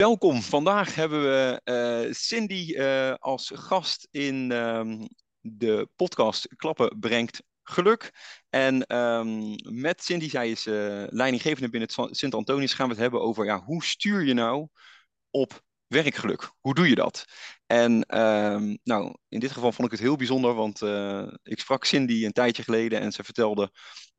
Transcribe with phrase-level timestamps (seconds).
[0.00, 0.42] Welkom.
[0.42, 5.08] Vandaag hebben we uh, Cindy uh, als gast in um,
[5.40, 8.10] de podcast Klappen brengt geluk.
[8.50, 13.20] En um, met Cindy, zij is uh, leidinggevende binnen het Sint-Antonius, gaan we het hebben
[13.20, 14.68] over ja, hoe stuur je nou
[15.30, 16.50] op werkgeluk?
[16.60, 17.24] Hoe doe je dat?
[17.66, 20.82] En um, nou, in dit geval vond ik het heel bijzonder, want
[21.42, 23.70] ik sprak Cindy een tijdje geleden en ze vertelde,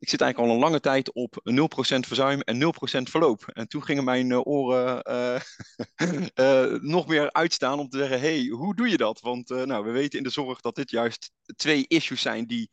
[0.02, 3.48] ik zit eigenlijk al een lange tijd op 0% verzuim en 0% verloop.
[3.48, 5.02] En toen gingen mijn uh, oren
[6.36, 9.20] uh, nog meer uitstaan om te zeggen, hey, hoe doe je dat?
[9.20, 12.70] Want nou, we weten in de zorg dat dit juist twee issues zijn die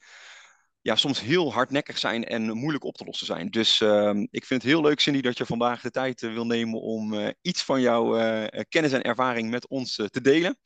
[0.80, 3.50] ja, soms heel hardnekkig zijn en moeilijk op te lossen zijn.
[3.50, 6.80] Dus uh, ik vind het heel leuk, Cindy, dat je vandaag de tijd wil nemen
[6.80, 8.10] om iets van jouw
[8.68, 10.58] kennis en ervaring met ons te delen.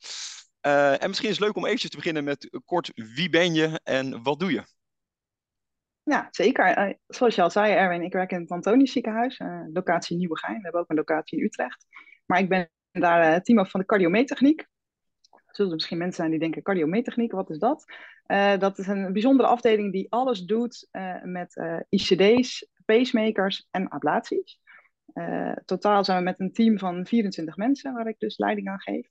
[0.61, 4.23] en misschien is het leuk om eventjes te beginnen met kort, wie ben je en
[4.23, 4.63] wat doe je?
[6.03, 6.97] Ja, zeker.
[7.07, 9.41] zoals je al zei, Erwin, ik werk in het Antonius ziekenhuis,
[9.73, 10.57] locatie Nieuwegein.
[10.57, 11.85] We hebben ook een locatie in Utrecht.
[12.25, 14.67] Maar ik ben daar team van de cardiomeetechniek
[15.55, 17.85] zullen er misschien mensen zijn die denken, cardiomeetechniek, wat is dat?
[18.27, 23.67] Uh, dat is een bijzondere afdeling die alles doet uh, met uh, eh, ICD's, pacemakers
[23.71, 24.61] en ablaties.
[25.65, 29.07] totaal zijn we met een team van 24 mensen, waar ik dus leiding aan geef.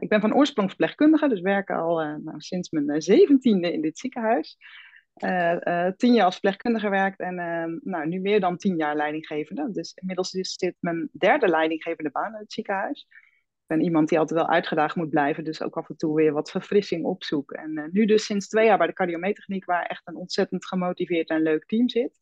[0.00, 4.56] ik ben van oorsprong verpleegkundige, dus werk al nou, sinds mijn zeventiende in dit ziekenhuis.
[5.96, 7.34] Tien jaar als verpleegkundige gewerkt en
[7.82, 9.70] nou, nu meer dan tien jaar leidinggevende.
[9.70, 13.06] Dus inmiddels zit mijn derde leidinggevende baan in het ziekenhuis
[13.66, 16.50] ben iemand die altijd wel uitgedaagd moet blijven, dus ook af en toe weer wat
[16.50, 17.58] verfrissing opzoeken.
[17.58, 21.28] En uh, nu dus sinds twee jaar bij de cardiomeetechniek, waar echt een ontzettend gemotiveerd
[21.28, 22.20] en leuk team zit.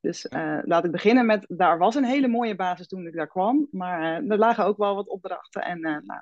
[0.00, 3.28] Dus uh, laat ik beginnen met, daar was een hele mooie basis toen ik daar
[3.28, 6.20] kwam, maar uh, er lagen ook wel wat opdrachten en nou,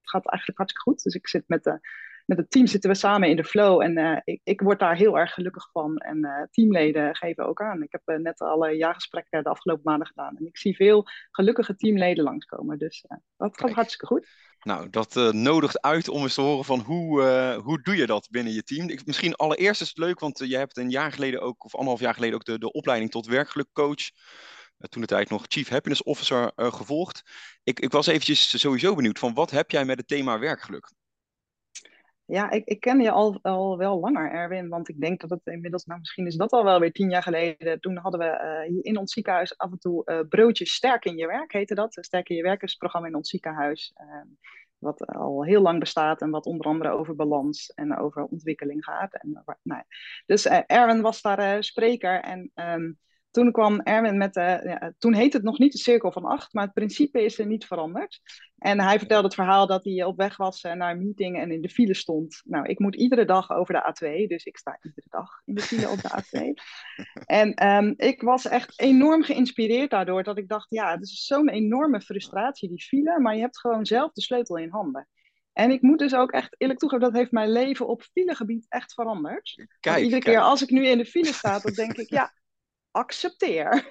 [0.00, 1.02] het gaat eigenlijk hartstikke goed.
[1.02, 1.80] Dus ik zit met de
[2.28, 3.80] met het team zitten we samen in de flow.
[3.80, 5.96] En uh, ik, ik word daar heel erg gelukkig van.
[5.96, 7.82] En uh, teamleden geven ook aan.
[7.82, 10.36] Ik heb uh, net alle jaargesprekken de afgelopen maanden gedaan.
[10.36, 12.78] En ik zie veel gelukkige teamleden langskomen.
[12.78, 13.04] Dus
[13.36, 14.28] dat gaat hartstikke goed.
[14.62, 17.22] Nou, dat nodigt uit om eens te horen van hoe,
[17.62, 18.88] hoe doe je dat binnen je team.
[18.88, 22.00] Ik, misschien allereerst is het leuk, want je hebt een jaar geleden ook, of anderhalf
[22.00, 24.10] jaar geleden ook de, de opleiding tot werkgelukcoach
[24.78, 27.22] toen de tijd nog Chief Happiness Officer uh, gevolgd.
[27.62, 30.92] Ik, ik was eventjes sowieso benieuwd van wat heb jij met het thema werkgeluk?
[32.30, 34.68] Ja, ik, ik ken je al, al wel langer, Erwin.
[34.68, 37.22] Want ik denk dat het inmiddels, nou misschien is dat al wel weer tien jaar
[37.22, 37.80] geleden.
[37.80, 41.26] Toen hadden we hier in ons ziekenhuis af en toe uh, broodjes sterk in je
[41.26, 41.98] werk, heette dat.
[42.00, 43.94] Sterk in je werk is programma in ons ziekenhuis.
[44.00, 44.22] Uh,
[44.78, 49.14] wat al heel lang bestaat en wat onder andere over balans en over ontwikkeling gaat.
[49.14, 49.82] En, nou,
[50.26, 52.98] dus Erwin was daar spreker en um,
[53.30, 56.52] toen kwam Erwin met, de, ja, toen heette het nog niet de cirkel van acht,
[56.52, 58.20] maar het principe is er niet veranderd.
[58.58, 61.50] En hij vertelde het verhaal dat hij op weg was eh, naar een meeting en
[61.50, 62.42] in de file stond.
[62.44, 65.60] Nou, ik moet iedere dag over de A2, dus ik sta iedere dag in de
[65.60, 66.40] file op de A2.
[67.40, 71.48] en um, ik was echt enorm geïnspireerd daardoor, dat ik dacht, ja, het is zo'n
[71.48, 75.08] enorme frustratie, die file, maar je hebt gewoon zelf de sleutel in handen.
[75.52, 78.94] En ik moet dus ook echt eerlijk toegeven, dat heeft mijn leven op filegebied echt
[78.94, 79.66] veranderd.
[79.80, 82.32] Kijk, iedere keer als ik nu in de file sta, dan denk ik, ja,
[82.90, 83.88] accepteer.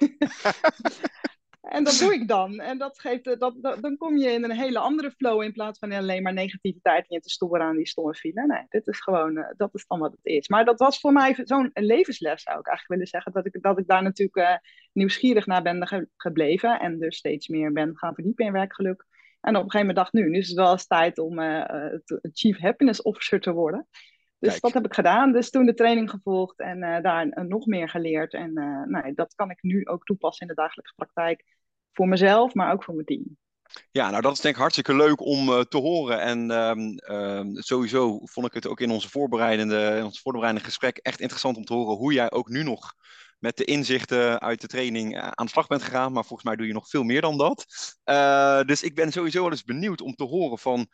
[1.76, 2.60] en dat doe ik dan.
[2.60, 5.80] En dat geeft, dat, dat, dan kom je in een hele andere flow in plaats
[5.80, 8.46] van alleen maar negativiteit en je te storen aan die stomme file.
[8.46, 10.48] Nee, dit is gewoon, uh, dat is dan wat het is.
[10.48, 13.32] Maar dat was voor mij zo'n levensles, zou ik eigenlijk willen zeggen.
[13.32, 17.48] Dat ik, dat ik daar natuurlijk uh, nieuwsgierig naar ben ge gebleven en dus steeds
[17.48, 19.06] meer ben gaan verdiepen in werkgeluk.
[19.42, 21.66] En op een gegeven moment dacht nu, nu is het wel eens tijd om uh,
[22.34, 23.88] Chief Happiness Officer te worden.
[24.40, 24.62] Dus Kijk.
[24.62, 25.32] dat heb ik gedaan.
[25.32, 28.34] Dus toen de training gevolgd en uh, daar uh, nog meer geleerd.
[28.34, 31.44] En uh, nou, dat kan ik nu ook toepassen in de dagelijkse praktijk.
[31.94, 33.38] Voor mezelf, maar ook voor mijn team.
[33.92, 36.22] Ja, nou dat is denk ik hartstikke leuk om te horen.
[36.22, 40.98] En um, um, sowieso vond ik het ook in onze voorbereidende, in ons voorbereidende gesprek
[40.98, 42.94] echt interessant om te horen hoe jij ook nu nog
[43.40, 46.12] met de inzichten uit de training aan de slag bent gegaan.
[46.12, 47.66] Maar volgens mij doe je nog veel meer dan dat.
[48.68, 50.88] dus ik ben sowieso wel eens benieuwd om te horen van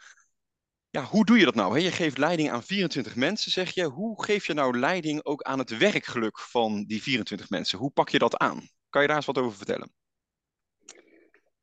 [0.95, 1.79] ja, hoe doe je dat nou?
[1.79, 3.83] Je geeft leiding aan 24 mensen, zeg je.
[3.83, 7.79] Hoe geef je nou leiding ook aan het werkgeluk van die 24 mensen?
[7.79, 8.59] Hoe pak je dat aan?
[8.89, 9.91] Kan je daar eens wat over vertellen?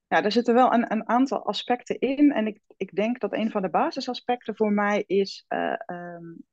[0.07, 2.33] Ja, er zitten wel een, een aantal aspecten in.
[2.33, 6.45] En ik, ik denk dat een van de basisaspecten voor mij is uh, um,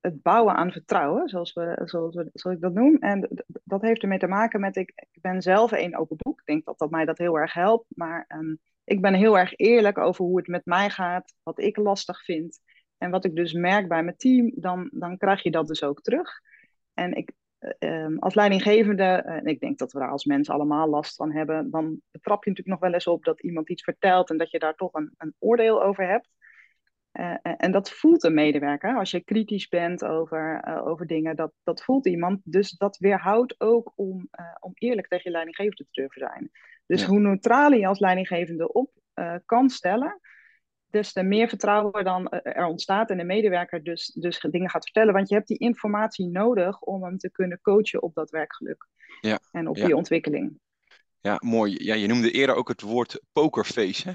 [0.00, 2.96] het bouwen aan vertrouwen, zoals, we, zoals, we, zoals ik dat noem.
[2.96, 6.40] En dat heeft ermee te maken met, ik, ik ben zelf een open boek.
[6.40, 7.86] Ik denk dat dat mij dat heel erg helpt.
[7.88, 11.76] Maar um, ik ben heel erg eerlijk over hoe het met mij gaat, wat ik
[11.76, 12.60] lastig vind.
[12.98, 16.00] En wat ik dus merk bij mijn team, dan, dan krijg je dat dus ook
[16.00, 16.40] terug.
[16.94, 17.32] En ik,
[17.78, 21.70] uh, als leidinggevende, en ik denk dat we daar als mensen allemaal last van hebben,
[21.70, 24.58] dan betrap je natuurlijk nog wel eens op dat iemand iets vertelt en dat je
[24.58, 26.28] daar toch een, een oordeel over hebt.
[27.18, 28.96] Uh, en dat voelt een medewerker.
[28.96, 32.40] Als je kritisch bent over, uh, over dingen, dat, dat voelt iemand.
[32.44, 36.50] Dus dat weerhoudt ook om, uh, om eerlijk tegen je leidinggevende te durven zijn.
[36.86, 37.06] Dus ja.
[37.06, 38.90] hoe neutraal je als leidinggevende op
[39.44, 40.20] kan stellen,
[40.90, 45.14] dus te meer vertrouwen dan er ontstaat en de medewerker dus, dus dingen gaat vertellen.
[45.14, 48.86] Want je hebt die informatie nodig om hem te kunnen coachen op dat werkgeluk
[49.20, 49.38] ja.
[49.52, 49.86] en op ja.
[49.86, 50.58] die ontwikkeling.
[51.28, 51.84] Ja, mooi.
[51.84, 54.08] Ja, je noemde eerder ook het woord pokerface.
[54.08, 54.14] Hè?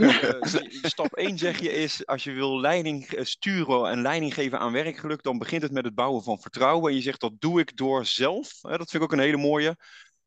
[0.00, 0.38] Ja.
[0.82, 5.22] Stap 1 zeg je is, als je wil leiding sturen en leiding geven aan werkgeluk,
[5.22, 6.90] dan begint het met het bouwen van vertrouwen.
[6.90, 9.76] En je zegt dat doe ik door zelf, dat vind ik ook een hele mooie,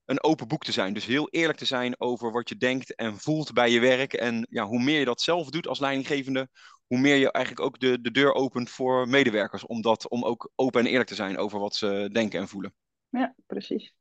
[0.06, 0.94] een open boek te zijn.
[0.94, 4.14] Dus heel eerlijk te zijn over wat je denkt en voelt bij je werk.
[4.14, 6.50] En ja, hoe meer je dat zelf doet als leidinggevende,
[6.88, 9.66] hoe meer je eigenlijk ook de, de deur opent voor medewerkers.
[9.66, 12.74] Om, dat, om ook open en eerlijk te zijn over wat ze denken en voelen.
[13.10, 13.94] Ja, precies.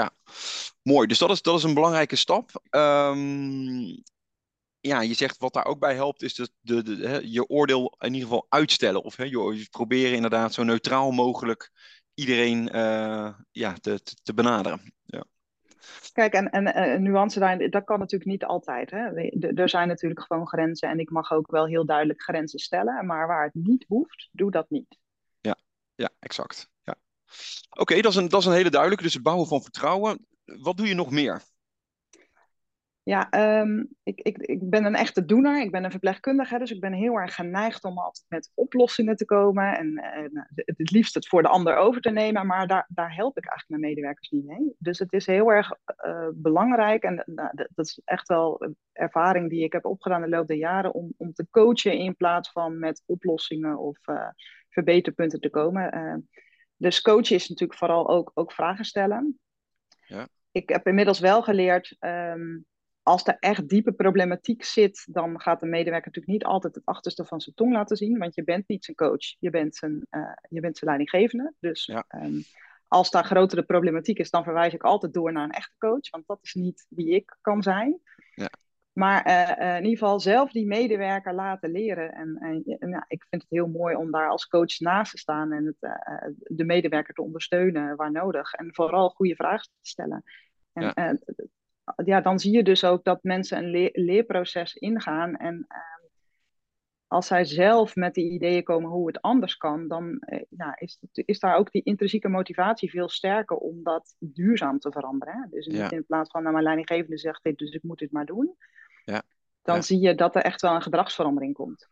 [0.00, 0.10] Ja,
[0.82, 1.06] mooi.
[1.06, 2.50] Dus dat is, dat is een belangrijke stap.
[2.70, 4.02] Um,
[4.80, 8.14] ja, je zegt wat daar ook bij helpt, is de, de, de, je oordeel in
[8.14, 9.02] ieder geval uitstellen.
[9.02, 11.70] Of hè, je, proberen inderdaad zo neutraal mogelijk
[12.14, 14.94] iedereen uh, ja, te, te benaderen.
[15.04, 15.24] Ja.
[16.12, 18.90] Kijk, en, en een nuance daarin, dat kan natuurlijk niet altijd.
[18.90, 19.28] Hè.
[19.54, 23.06] Er zijn natuurlijk gewoon grenzen en ik mag ook wel heel duidelijk grenzen stellen.
[23.06, 24.98] Maar waar het niet hoeft, doe dat niet.
[25.40, 25.56] Ja,
[25.94, 26.70] ja exact.
[26.82, 26.94] Ja.
[27.78, 29.04] Oké, dat, is een, dat is een hele duidelijke.
[29.04, 30.26] Dus het bouwen van vertrouwen.
[30.44, 31.42] Wat doe je nog meer?
[33.02, 35.60] Ja, um, ik, ik, ik ben een echte doener.
[35.60, 39.24] Ik ben een verpleegkundige, dus ik ben heel erg geneigd om altijd met oplossingen te
[39.24, 39.78] komen.
[39.78, 39.92] En
[40.32, 43.46] uh, het, liefst het voor de ander over te nemen, maar daar, daar help ik
[43.46, 44.74] eigenlijk mijn medewerkers niet mee.
[44.78, 45.72] Dus het is heel erg
[46.06, 50.46] uh, belangrijk, en uh, dat is echt wel ervaring die ik heb opgedaan de loop
[50.46, 53.98] der jaren, om, om te coachen in plaats van met oplossingen of
[54.68, 55.92] verbeterpunten te komen.
[56.80, 59.38] Dus coachen is natuurlijk vooral ook, ook vragen stellen.
[60.06, 60.28] Ja.
[60.50, 61.96] Ik heb inmiddels wel geleerd.
[62.00, 62.64] Um,
[63.02, 67.24] als er echt diepe problematiek zit, dan gaat de medewerker natuurlijk niet altijd het achterste
[67.24, 70.32] van zijn tong laten zien, want je bent niet zijn coach, je bent zijn, uh,
[70.48, 71.54] je bent zijn leidinggevende.
[71.58, 72.04] Dus ja.
[72.08, 72.42] um,
[72.88, 76.26] als daar grotere problematiek is, dan verwijs ik altijd door naar een echte coach, want
[76.26, 78.00] dat is niet wie ik kan zijn.
[78.34, 78.50] Ja.
[79.00, 82.12] Maar uh, uh, in ieder geval zelf die medewerker laten leren.
[82.12, 85.18] En, en, en ja, ik vind het heel mooi om daar als coach naast te
[85.18, 85.98] staan en het,
[86.38, 88.52] de medewerker te ondersteunen waar nodig.
[88.52, 90.22] En vooral goede vragen te stellen.
[90.72, 91.18] En, ja
[92.04, 95.36] ja, dan zie je dus ook dat mensen een leer leerproces ingaan.
[95.36, 95.78] En uh,
[97.06, 101.38] als zij zelf met die ideeën komen hoe het anders kan, dan ja, is, is
[101.38, 105.34] daar ook die intrinsieke motivatie veel sterker om dat duurzaam te veranderen.
[105.34, 105.48] Hè?
[105.50, 105.90] Dus ja.
[105.90, 108.56] in plaats van, nou, mijn leidinggevende zegt dit, dus ik moet dit maar doen.
[109.04, 109.22] Ja.
[109.62, 109.82] Dan ja.
[109.82, 111.88] zie je dat er echt wel een gedragsverandering komt.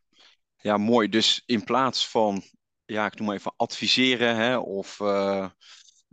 [0.57, 1.09] Ja, mooi.
[1.09, 2.43] Dus in plaats van,
[2.85, 5.49] ja, ik noem maar even adviseren hè, of uh,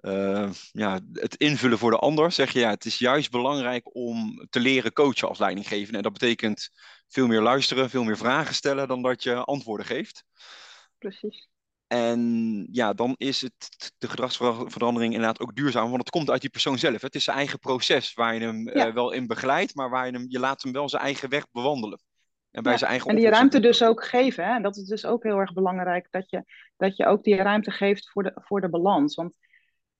[0.01, 4.47] uh, ja, het invullen voor de ander, zeg je ja, het is juist belangrijk om
[4.49, 5.97] te leren coachen als leidinggevende.
[5.97, 6.69] En dat betekent
[7.07, 10.23] veel meer luisteren, veel meer vragen stellen dan dat je antwoorden geeft.
[10.97, 11.49] Precies.
[11.87, 16.49] En ja, dan is het de gedragsverandering inderdaad ook duurzaam, want het komt uit die
[16.49, 17.01] persoon zelf.
[17.01, 18.87] Het is zijn eigen proces waar je hem ja.
[18.87, 21.45] uh, wel in begeleidt, maar waar je hem, je laat hem wel zijn eigen weg
[21.51, 21.99] bewandelen.
[22.51, 24.45] En, bij ja, zijn eigen en die ruimte dus ook geven.
[24.45, 24.55] Hè?
[24.55, 26.43] En dat is dus ook heel erg belangrijk, dat je,
[26.77, 29.15] dat je ook die ruimte geeft voor de, voor de balans.
[29.15, 29.37] Want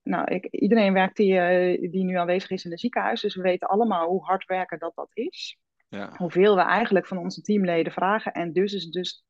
[0.02, 3.42] nou, ik, iedereen werkt die, uh, die nu aanwezig is in het ziekenhuis, dus we
[3.42, 5.58] weten allemaal hoe hard werken dat dat is.
[5.88, 6.12] Ja.
[6.16, 8.32] Hoeveel we eigenlijk van onze teamleden vragen.
[8.32, 9.24] En dus is het dus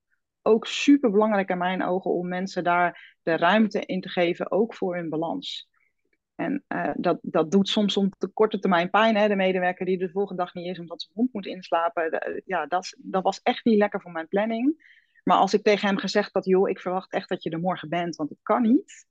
[0.47, 4.75] ook super belangrijk in mijn ogen om mensen daar de ruimte in te geven, ook
[4.75, 5.69] voor hun balans.
[6.35, 9.17] En uh, dat, dat doet soms om de korte termijn pijn.
[9.17, 9.29] Hè?
[9.29, 12.11] De medewerker die de volgende dag niet is omdat zijn hond moet inslapen.
[12.11, 14.95] De, ja, dat, dat was echt niet lekker voor mijn planning.
[15.25, 17.89] Maar als ik tegen hem gezegd had, joh, ik verwacht echt dat je er morgen
[17.89, 19.07] bent, want ik kan niet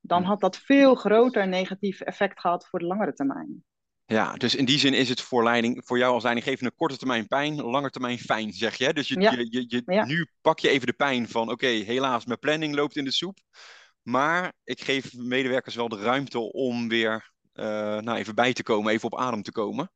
[0.00, 3.64] dan had dat veel groter negatief effect gehad voor de langere termijn.
[4.12, 7.26] Ja, dus in die zin is het voor, leiding, voor jou als leidinggevende korte termijn
[7.26, 8.92] pijn, lange termijn fijn, zeg je.
[8.92, 9.30] Dus je, ja.
[9.30, 10.04] je, je, je ja.
[10.04, 13.12] nu pak je even de pijn van, oké, okay, helaas, mijn planning loopt in de
[13.12, 13.38] soep.
[14.02, 17.64] Maar ik geef medewerkers wel de ruimte om weer uh,
[17.98, 19.92] nou, even bij te komen, even op adem te komen.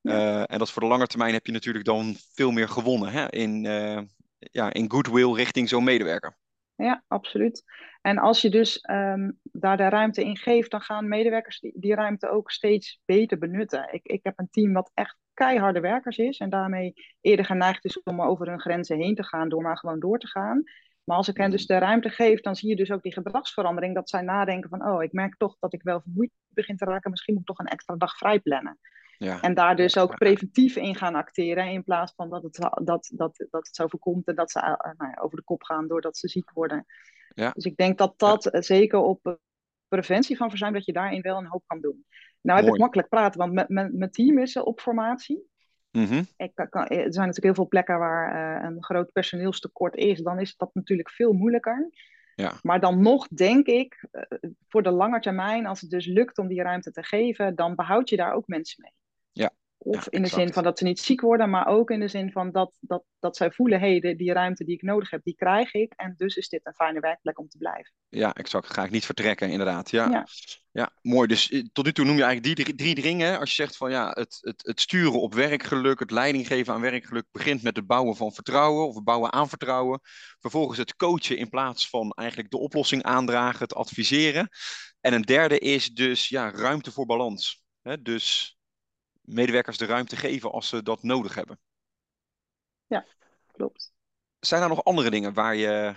[0.00, 0.12] Ja.
[0.12, 3.30] Uh, en dat voor de lange termijn heb je natuurlijk dan veel meer gewonnen hè?
[3.30, 4.00] In, uh,
[4.38, 6.38] ja, in goodwill richting zo'n medewerker.
[6.76, 7.62] Ja, absoluut.
[8.06, 11.94] En als je dus um, daar de ruimte in geeft, dan gaan medewerkers die, die
[11.94, 13.88] ruimte ook steeds beter benutten.
[13.92, 18.02] Ik, ik heb een team wat echt keiharde werkers is en daarmee eerder geneigd is
[18.02, 20.62] om over hun grenzen heen te gaan door maar gewoon door te gaan.
[21.04, 23.94] Maar als ik hen dus de ruimte geef, dan zie je dus ook die gedragsverandering.
[23.94, 27.10] Dat zij nadenken van, oh, ik merk toch dat ik wel vermoeid begin te raken.
[27.10, 28.78] Misschien moet ik toch een extra dag vrij plannen.
[29.18, 29.40] Ja.
[29.40, 31.70] En daar dus ook preventief in gaan acteren.
[31.70, 34.92] In plaats van dat het, dat, dat, dat het zo voorkomt en dat ze uh,
[34.98, 36.84] nou ja, over de kop gaan doordat ze ziek worden.
[37.28, 37.50] Ja.
[37.50, 38.62] Dus ik denk dat dat ja.
[38.62, 39.38] zeker op
[39.88, 42.04] preventie van verzuim, dat je daarin wel een hoop kan doen.
[42.40, 42.72] Nou heb Mooi.
[42.72, 45.48] ik makkelijk praten, want mijn team is op formatie.
[45.90, 46.22] Mhm.
[46.36, 50.20] Ik, kan- er zijn natuurlijk heel veel plekken waar eh, een groot personeelstekort is.
[50.20, 51.90] Dan is dat natuurlijk veel moeilijker.
[52.34, 52.52] Ja.
[52.62, 54.22] Maar dan nog denk ik, eh,
[54.68, 58.08] voor de lange termijn, als het dus lukt om die ruimte te geven, dan behoud
[58.08, 58.92] je daar ook mensen mee.
[59.34, 59.50] Ja.
[59.78, 62.08] Of Ja, in de zin van dat ze niet ziek worden, maar ook in de
[62.08, 65.20] zin van dat, dat, dat zij voelen, hé, hey, die ruimte die ik nodig heb,
[65.24, 65.92] die krijg ik.
[65.96, 67.92] En dus is dit een fijne werkplek om te blijven.
[68.08, 68.72] Ja, exact.
[68.72, 69.90] Ga ik niet vertrekken, inderdaad.
[69.90, 70.26] Ja, Ja.
[70.72, 70.92] ja.
[71.02, 71.28] mooi.
[71.28, 73.38] Dus eh, tot nu toe noem je eigenlijk die drie, drie dingen.
[73.38, 76.80] Als je zegt van ja, het, het, het sturen op werkgeluk, het leiding geven aan
[76.80, 80.00] werkgeluk begint met het bouwen van vertrouwen of het bouwen aan vertrouwen.
[80.40, 84.48] Vervolgens het coachen in plaats van eigenlijk de oplossing aandragen, het adviseren.
[85.00, 87.62] En een derde is dus ja, ruimte voor balans.
[88.00, 88.58] Dus
[89.24, 91.58] medewerkers de ruimte geven als ze dat nodig hebben.
[93.54, 93.92] Klopt.
[94.40, 95.94] Zijn er nog andere dingen waar je.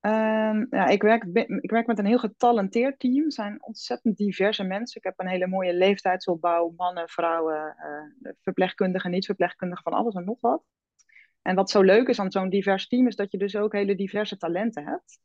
[0.00, 1.24] Ehm, ja, ik, werk,
[1.60, 3.24] ik werk met een heel getalenteerd team.
[3.24, 4.96] Het zijn ontzettend diverse mensen.
[4.96, 6.72] Ik heb een hele mooie leeftijdsopbouw.
[6.76, 10.62] Mannen, vrouwen, eh, verpleegkundigen, niet-verpleegkundigen, van alles en nog wat.
[11.42, 13.94] En wat zo leuk is aan zo'n divers team, is dat je dus ook hele
[13.94, 15.18] diverse talenten hebt.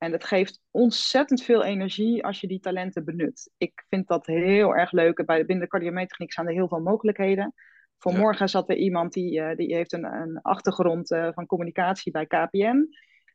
[0.00, 3.50] En dat geeft ontzettend veel energie als je die talenten benut.
[3.56, 5.24] Ik vind dat heel erg leuk.
[5.24, 7.54] Bij, binnen de cardiomeetechniek zijn er heel veel mogelijkheden.
[7.98, 12.26] Vanmorgen zat er iemand die, eh, die heeft een, een achtergrond eh, van communicatie bij
[12.26, 12.88] KPN.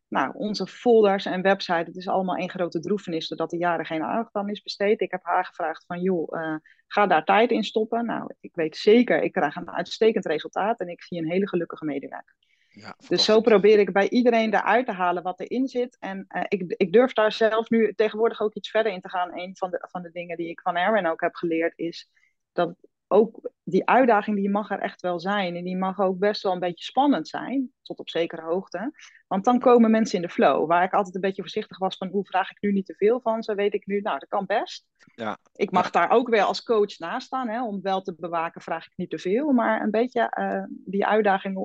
[0.08, 4.04] Nou, onze folders en website, het is allemaal één grote droefenis, doordat er jaren geen
[4.04, 5.02] aandacht aan is besteed.
[5.02, 6.56] Ik heb haar gevraagd van, joh, eh,
[6.88, 8.06] ga daar tijd in stoppen.
[8.06, 11.86] Nou, ik weet zeker, ik krijg een uitstekend resultaat en ik zie een hele gelukkige
[11.86, 12.36] medewerker.
[12.76, 15.98] Ja, Dus zo probeer ik bij iedereen eruit te halen wat erin zit.
[16.00, 19.38] En eh, ik, ik durf daar zelf nu tegenwoordig ook iets verder in te gaan.
[19.38, 22.10] Een van de, van de dingen die ik van Erwin ook heb geleerd is
[22.52, 22.76] dat
[23.08, 25.56] ook die uitdaging die mag er echt wel zijn.
[25.56, 28.92] En die mag ook best wel een beetje spannend zijn, tot op zekere hoogte.
[29.28, 30.68] Want dan komen mensen in de flow.
[30.68, 33.20] Waar ik altijd een beetje voorzichtig was van hoe vraag ik nu niet te veel
[33.22, 33.44] van.
[33.44, 34.86] Zo weet ik nu, nou dat kan best.
[35.16, 35.38] Ja.
[35.56, 35.90] Ik mag Ja.
[35.92, 37.48] daar ook weer als coach naast staan.
[37.48, 39.52] Hè, om wel te bewaken vraag ik niet te veel.
[39.52, 41.56] Maar een beetje eh, die uitdaging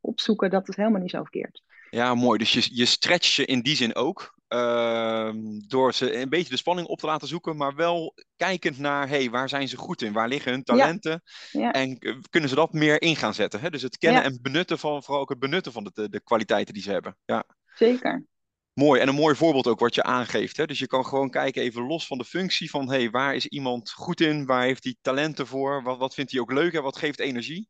[0.00, 1.62] opzoeken, dat is helemaal niet zo verkeerd.
[1.90, 2.38] Ja, mooi.
[2.38, 4.38] Dus je, je stretcht je in die zin ook.
[4.48, 9.08] ehm, door ze een beetje de spanning op te laten zoeken, maar wel kijkend naar
[9.08, 10.12] hey, waar zijn ze goed in?
[10.12, 11.22] Waar liggen hun talenten?
[11.50, 11.72] Ja.
[11.72, 11.98] En
[12.30, 13.60] kunnen ze dat meer in gaan zetten?
[13.60, 13.70] Hè?
[13.70, 14.28] Dus het kennen Ja.
[14.28, 17.16] en benutten van vooral ook het benutten van de, de, de kwaliteiten die ze hebben.
[17.24, 18.26] Ja, Zeker.
[18.72, 19.00] mooi.
[19.00, 20.56] En een mooi voorbeeld ook wat je aangeeft.
[20.56, 20.66] Hè?
[20.66, 23.90] Dus je kan gewoon kijken, even los van de functie, van hey, waar is iemand
[23.90, 24.46] goed in?
[24.46, 25.82] Waar heeft hij talenten voor?
[25.82, 27.68] Wat, wat vindt hij ook leuk en wat geeft energie?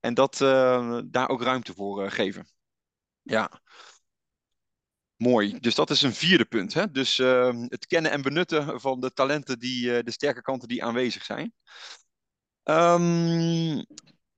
[0.00, 2.46] En dat, eh, daar ook ruimte voor eh, geven.
[3.22, 3.60] Ja.
[5.16, 5.58] Mooi.
[5.60, 6.74] Dus dat is een vierde punt.
[6.74, 6.90] Hè?
[6.90, 10.84] Dus ehm, het kennen en benutten van de talenten, die, eh, de sterke kanten die
[10.84, 11.52] aanwezig zijn.
[12.62, 13.82] Ehm,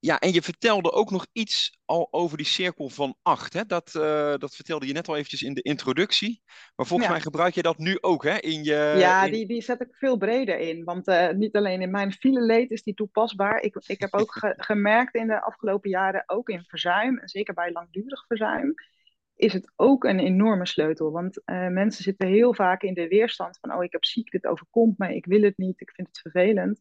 [0.00, 3.52] ja, en je vertelde ook nog iets al over die cirkel van acht.
[3.52, 3.64] Hè?
[3.66, 6.42] Dat, eh, dat vertelde je net al eventjes in de introductie.
[6.76, 7.14] Maar volgens Ja.
[7.14, 8.38] mij gebruik je dat nu ook hè?
[8.38, 8.95] in je...
[8.99, 10.85] ja, in- die, die zet ik veel breder in.
[10.85, 13.61] Want eh, niet alleen in mijn fileleed is die toepasbaar.
[13.62, 17.54] Ik, ik heb ook ge- gemerkt in de afgelopen jaren, ook in verzuim, en zeker
[17.54, 18.75] bij langdurig verzuim,
[19.37, 21.11] is het ook een enorme sleutel.
[21.11, 24.47] Want eh, mensen zitten heel vaak in de weerstand van, oh ik heb ziek, dit
[24.47, 26.80] overkomt mij, ik wil het niet, ik vind het vervelend.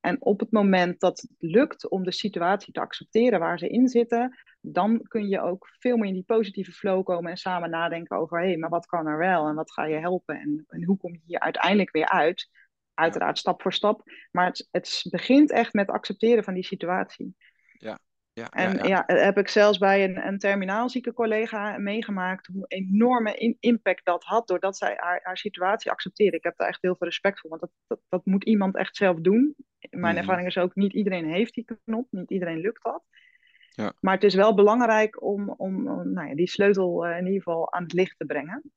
[0.00, 3.88] En op het moment dat het lukt om de situatie te accepteren waar ze in
[3.88, 8.16] zitten, dan kun je ook veel meer in die positieve flow komen en samen nadenken
[8.16, 10.84] over, hé, hey, maar wat kan er wel en wat ga je helpen en, en
[10.84, 12.48] hoe kom je hier uiteindelijk weer uit?
[12.94, 17.36] Uiteraard stap voor stap, maar het, het begint echt met accepteren van die situatie.
[17.72, 17.98] ja,
[18.46, 19.14] En ja, ja, ja.
[19.14, 24.46] heb ik zelfs bij een, een terminaalzieke collega meegemaakt hoe enorme in- impact dat had
[24.48, 26.36] doordat zij haar, haar situatie accepteerde.
[26.36, 28.96] Ik heb daar echt heel veel respect voor, want dat, dat, dat moet iemand echt
[28.96, 29.54] zelf doen.
[29.90, 30.16] Mijn Mhm.
[30.22, 33.02] ervaring is ook, niet iedereen heeft die knop, niet iedereen lukt dat.
[33.68, 33.92] Ja.
[34.00, 37.42] Maar het is wel belangrijk om, om, om, nou ja, die sleutel eh, in ieder
[37.42, 38.72] geval aan het licht te brengen.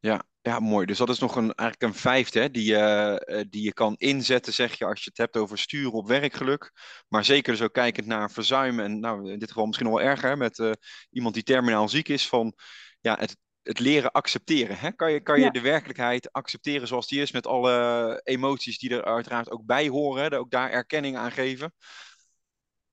[0.00, 0.86] Ja, ja, mooi.
[0.86, 2.78] Dus dat is nog een, eigenlijk een vijfde hè, die, je,
[3.26, 6.72] eh, die je kan inzetten, zeg je, als je het hebt over sturen op werkgeluk.
[7.08, 10.06] Maar zeker dus ook kijkend naar verzuim en nou, in dit geval misschien nog wel
[10.06, 10.70] erger, hè, met eh,
[11.10, 12.54] iemand die terminaal ziek is, van
[13.00, 14.78] ja, het, het leren accepteren.
[14.78, 14.92] Hè?
[14.92, 15.50] Kan je, kan je Ja.
[15.50, 20.22] de werkelijkheid accepteren zoals die is, met alle emoties die er uiteraard ook bij horen,
[20.22, 21.72] hè, ook daar erkenning aan geven.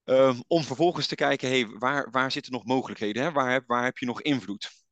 [0.03, 3.24] Ehm, om vervolgens te kijken, hey, waar, waar zitten nog mogelijkheden?
[3.24, 3.31] Hè?
[3.31, 4.82] Waar, heb, waar heb je nog invloed?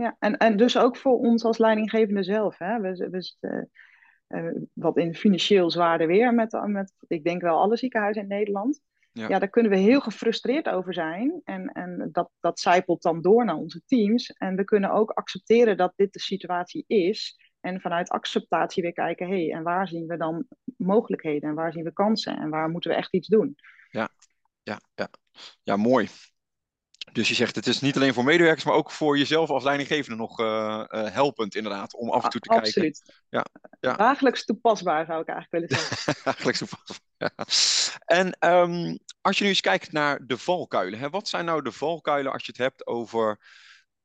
[0.00, 2.58] Ja, en, en dus ook voor ons als leidinggevende zelf.
[2.58, 2.80] Hè?
[2.80, 3.70] We, we zitten
[4.26, 8.80] eh, wat in financieel zwaarder weer met, met, ik denk wel alle ziekenhuizen in Nederland.
[9.12, 9.28] Ja.
[9.28, 11.40] Ja, daar kunnen we heel gefrustreerd over zijn.
[11.44, 14.30] En, en dat, dat zijpelt dan door naar onze teams.
[14.30, 17.38] En we kunnen ook accepteren dat dit de situatie is.
[17.60, 21.48] En vanuit acceptatie weer kijken, hé, hey, en waar zien we dan mogelijkheden?
[21.48, 22.36] En waar zien we kansen?
[22.36, 23.56] En waar moeten we echt iets doen?
[23.90, 24.08] Ja,
[24.62, 24.80] ja.
[25.62, 26.08] ja mooi.
[27.12, 30.16] Dus je zegt het is niet alleen voor medewerkers, maar ook voor jezelf als leidinggevende
[30.16, 32.72] nog uh, uh, helpend inderdaad, om af en toe te Absoluut.
[32.72, 32.90] kijken.
[32.90, 33.24] Absoluut.
[33.28, 33.44] Ja,
[33.80, 33.96] ja.
[33.96, 36.14] Dagelijks toepasbaar zou ik eigenlijk willen zeggen.
[36.24, 37.30] Dagelijks toepasbaar, ja.
[38.04, 41.72] En um, als je nu eens kijkt naar de valkuilen, hè, wat zijn nou de
[41.72, 43.38] valkuilen als je het hebt over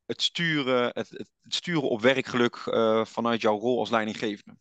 [0.06, 4.58] het sturen, het, het sturen op werkgeluk uh, vanuit jouw rol als leidinggevende?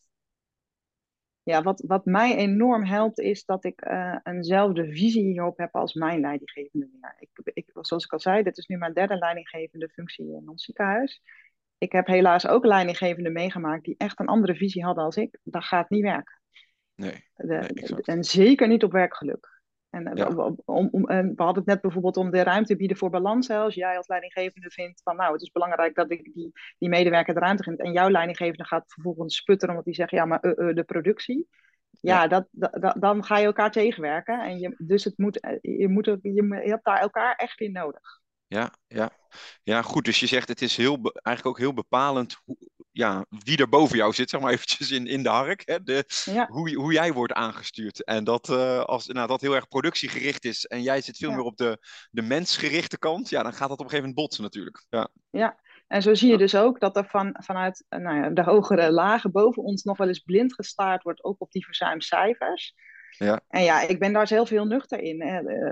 [1.45, 5.95] Ja, wat, wat mij enorm helpt, is dat ik uh, eenzelfde visie hierop heb als
[5.95, 7.17] mijn leidinggevende meer.
[7.19, 10.65] Ik, ik, zoals ik al zei, dit is nu mijn derde leidinggevende functie in ons
[10.65, 11.23] ziekenhuis.
[11.79, 15.39] Ik heb helaas ook leidinggevende meegemaakt die echt een andere visie hadden als ik.
[15.43, 16.41] Dat gaat niet werken.
[16.95, 19.54] Nee, de, nee en zeker niet op werkgeluk.
[19.95, 20.29] En ja.
[20.65, 23.51] om, om, we hadden het net bijvoorbeeld om de ruimte bieden voor balans.
[23.51, 27.35] Als jij als leidinggevende vindt van nou, het is belangrijk dat ik die, die medewerker
[27.35, 27.77] de ruimte geef.
[27.77, 31.49] En jouw leidinggevende gaat vervolgens sputteren omdat die zegt ja, maar uh, uh, de productie.
[31.91, 32.29] Ja, ja.
[32.29, 34.41] Dat, dat, dan ga je elkaar tegenwerken.
[34.41, 38.23] En je, dus het moet, je, moet, je, je hebt daar elkaar echt in nodig.
[38.47, 39.11] Ja, ja.
[39.63, 40.05] ja, goed.
[40.05, 42.57] Dus je zegt het is heel, eigenlijk ook heel bepalend hoe,
[42.95, 45.63] ja, wie er boven jou zit, zeg maar eventjes in, in de hark.
[45.65, 45.83] Hè?
[45.83, 46.47] De, ja.
[46.51, 48.05] hoe, hoe jij wordt aangestuurd.
[48.05, 51.37] En dat uh, als nou, dat heel erg productiegericht is en jij zit veel ja.
[51.37, 51.79] meer op de,
[52.11, 54.85] de mensgerichte kant, ja, dan gaat dat op een gegeven moment botsen natuurlijk.
[54.89, 55.61] Ja, ja.
[55.87, 59.33] en zo zie je dus ook dat er van, vanuit nou ja, de hogere lagen
[59.33, 62.75] boven ons nog wel eens blind gestaard wordt, ook op die verzuimcijfers.
[63.19, 63.41] Ja.
[63.49, 65.23] En ja, ik ben daar zelf heel nuchter in.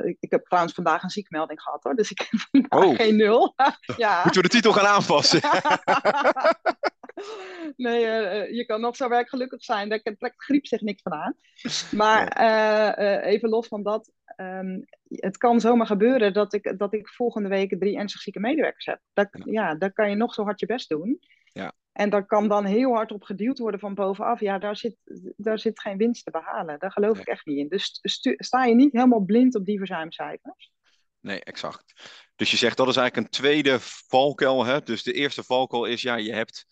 [0.04, 2.96] Ik, ik heb trouwens vandaag een ziekmelding gehad hoor, dus ik heb oh.
[2.96, 3.54] geen nul.
[3.96, 4.20] ja.
[4.24, 5.40] Moeten we de titel gaan aanpassen?
[7.76, 11.34] nee, uh, je kan nog zo werkgelukkig zijn, daar trekt griep zich niks van aan.
[12.02, 17.08] Maar uh, even los van dat, um, het kan zomaar gebeuren dat ik, dat ik
[17.08, 19.00] volgende week drie ernstig zieke medewerkers heb.
[19.12, 19.42] Dat, ja.
[19.44, 21.20] ja, daar kan je nog zo hard je best doen.
[21.44, 21.72] Ja.
[21.92, 24.40] En daar kan dan heel hard op geduwd worden van bovenaf.
[24.40, 24.96] Ja, daar zit,
[25.36, 26.78] daar zit geen winst te behalen.
[26.78, 27.22] Daar geloof nee.
[27.22, 27.68] ik echt niet in.
[27.68, 27.98] Dus
[28.36, 30.72] sta je niet helemaal blind op die verzuimcijfers.
[31.20, 31.92] Nee, exact.
[32.36, 34.64] Dus je zegt dat is eigenlijk een tweede valkuil.
[34.64, 34.80] Hè?
[34.80, 36.66] Dus de eerste valkuil is, ja, je hebt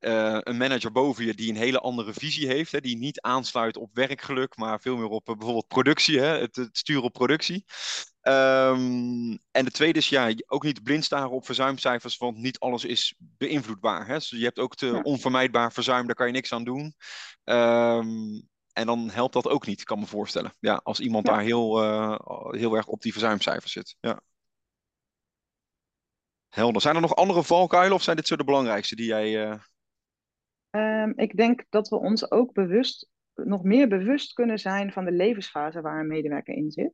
[0.00, 2.72] uh, een manager boven je die een hele andere visie heeft.
[2.72, 2.80] Hè?
[2.80, 6.18] Die niet aansluit op werkgeluk, maar veel meer op uh, bijvoorbeeld productie.
[6.18, 6.38] Hè?
[6.38, 7.64] Het, het sturen op productie.
[8.22, 12.84] Um, en de tweede is ja, ook niet blind staren op verzuimcijfers, want niet alles
[12.84, 14.06] is beïnvloedbaar.
[14.06, 14.14] Hè?
[14.14, 15.00] Dus je hebt ook te ja.
[15.00, 16.94] onvermijdbaar verzuim, daar kan je niks aan doen.
[17.44, 20.54] Um, en dan helpt dat ook niet, kan me voorstellen.
[20.58, 21.32] Ja, als iemand ja.
[21.32, 22.16] daar heel, uh,
[22.50, 23.96] heel erg op die verzuimcijfers zit.
[24.00, 24.20] Ja.
[26.48, 26.82] Helder.
[26.82, 29.48] Zijn er nog andere valkuilen of zijn dit zo de belangrijkste die jij.
[29.48, 29.54] Uh...
[30.70, 35.12] Um, ik denk dat we ons ook bewust, nog meer bewust kunnen zijn van de
[35.12, 36.92] levensfase waar een medewerker in zit.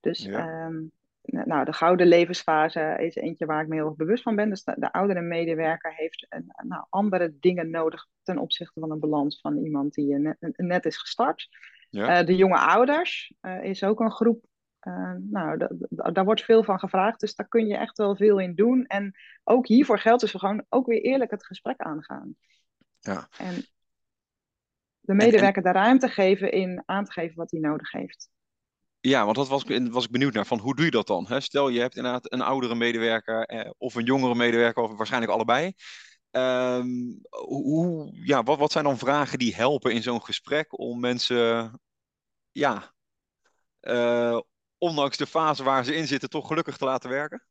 [0.00, 0.66] Dus ja.
[0.66, 0.92] um,
[1.22, 4.48] nou, de gouden levensfase is eentje waar ik me heel erg bewust van ben.
[4.48, 9.00] Dus de, de oudere medewerker heeft een, nou, andere dingen nodig ten opzichte van een
[9.00, 11.48] balans van iemand die net, net is gestart.
[11.90, 12.20] Ja.
[12.20, 14.44] Uh, de jonge ouders uh, is ook een groep.
[14.82, 18.54] Uh, nou, daar wordt veel van gevraagd, dus daar kun je echt wel veel in
[18.54, 18.86] doen.
[18.86, 22.36] En ook hiervoor geldt dus we gewoon ook weer eerlijk het gesprek aangaan.
[23.00, 23.28] Ja.
[23.38, 23.66] En
[25.00, 25.72] de medewerker en, en...
[25.72, 28.28] de ruimte geven in aan te geven wat hij nodig heeft.
[29.00, 30.46] Ja, want dat was, was ik benieuwd naar.
[30.46, 31.26] Van hoe doe je dat dan?
[31.26, 31.40] Hè?
[31.40, 35.72] Stel, je hebt inderdaad een oudere medewerker eh, of een jongere medewerker, of waarschijnlijk allebei.
[36.30, 41.80] Um, hoe, ja, wat, wat zijn dan vragen die helpen in zo'n gesprek om mensen,
[42.52, 42.94] ja,
[43.80, 44.40] uh,
[44.78, 47.46] ondanks de fase waar ze in zitten, toch gelukkig te laten werken?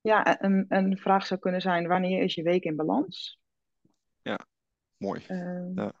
[0.00, 3.40] Ja, een, een vraag zou kunnen zijn: wanneer is je week in balans?
[4.98, 5.24] Mooi.
[5.28, 5.92] Uh, ja.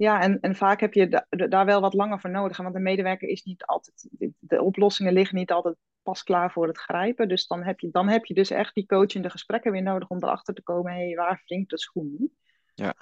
[0.00, 2.56] Ja, en, en vaak heb je da daar wel wat langer voor nodig.
[2.56, 4.08] Want een medewerker is niet altijd.
[4.38, 7.28] De oplossingen liggen niet altijd pas klaar voor het grijpen.
[7.28, 10.16] Dus dan heb je, dan heb je dus echt die coachende gesprekken weer nodig om
[10.16, 12.36] erachter te komen: hé, hey, waar wringt de schoen?
[12.74, 12.94] Ja.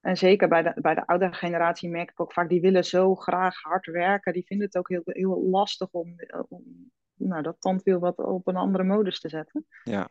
[0.00, 3.14] En zeker bij de, bij de oudere generatie merk ik ook vaak, die willen zo
[3.14, 4.32] graag hard werken.
[4.32, 6.14] Die vinden het ook heel, heel lastig om,
[6.48, 9.66] om nou, dat tandwiel wat op een andere modus te zetten.
[9.84, 10.08] Ja,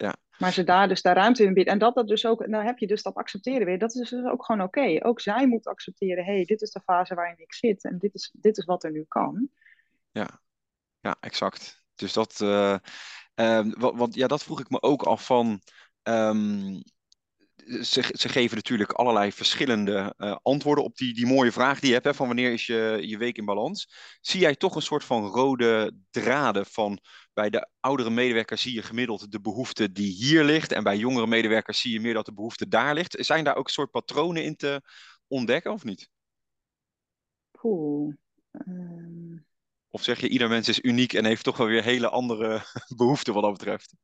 [0.00, 0.16] ja.
[0.38, 1.72] Maar ze daar dus daar ruimte in bieden.
[1.72, 3.78] En dat dat dus ook, nou heb je dus dat accepteren weer.
[3.78, 4.78] Dat is dus ook gewoon oké.
[4.78, 5.00] Okay.
[5.00, 7.84] Ook zij moeten accepteren, hé, hey, dit is de fase waarin ik zit.
[7.84, 9.48] En dit is, dit is wat er nu kan.
[10.10, 10.40] Ja,
[11.00, 11.84] ja exact.
[11.94, 12.76] Dus dat, uh,
[13.34, 15.60] uh, want, want ja, dat vroeg ik me ook af van...
[16.02, 16.82] Um,
[17.64, 21.94] ze, ze, geven natuurlijk allerlei verschillende uh, antwoorden op die, die mooie vraag die je
[21.94, 23.94] hebt, hè, van wanneer is je, je week in balans.
[24.20, 27.00] Zie jij toch een soort van rode draden van
[27.40, 31.26] bij de oudere medewerkers zie je gemiddeld de behoefte die hier ligt en bij jongere
[31.26, 33.16] medewerkers zie je meer dat de behoefte daar ligt.
[33.18, 34.82] Zijn daar ook een soort patronen in te
[35.26, 36.10] ontdekken of niet?
[37.62, 38.14] Oeh.
[38.66, 39.46] Um...
[39.88, 42.62] Of zeg je ieder mens is uniek en heeft toch wel weer hele andere
[42.96, 43.94] behoeften wat dat betreft?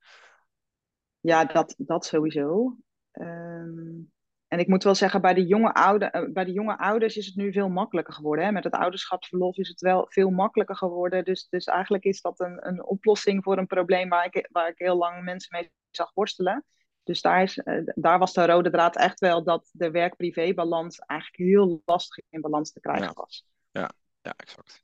[1.20, 2.76] Ja, dat, dat sowieso.
[3.12, 4.12] Um,
[4.48, 7.26] En ik moet wel zeggen, bij de jonge, oude, eh, bij de jonge ouders is
[7.26, 8.44] het nu veel makkelijker geworden.
[8.44, 8.52] Hè?
[8.52, 11.24] Met het ouderschapsverlof is het wel veel makkelijker geworden.
[11.24, 14.78] Dus, dus eigenlijk is dat een, een oplossing voor een probleem waar ik, waar ik
[14.78, 16.64] heel lang mensen mee zag worstelen.
[17.02, 21.50] Dus daar, is, eh, daar was de rode draad echt wel dat de werk-privé-balans eigenlijk
[21.50, 23.46] heel lastig in balans te krijgen was.
[23.70, 23.90] Ja,
[24.22, 24.82] ja, exact.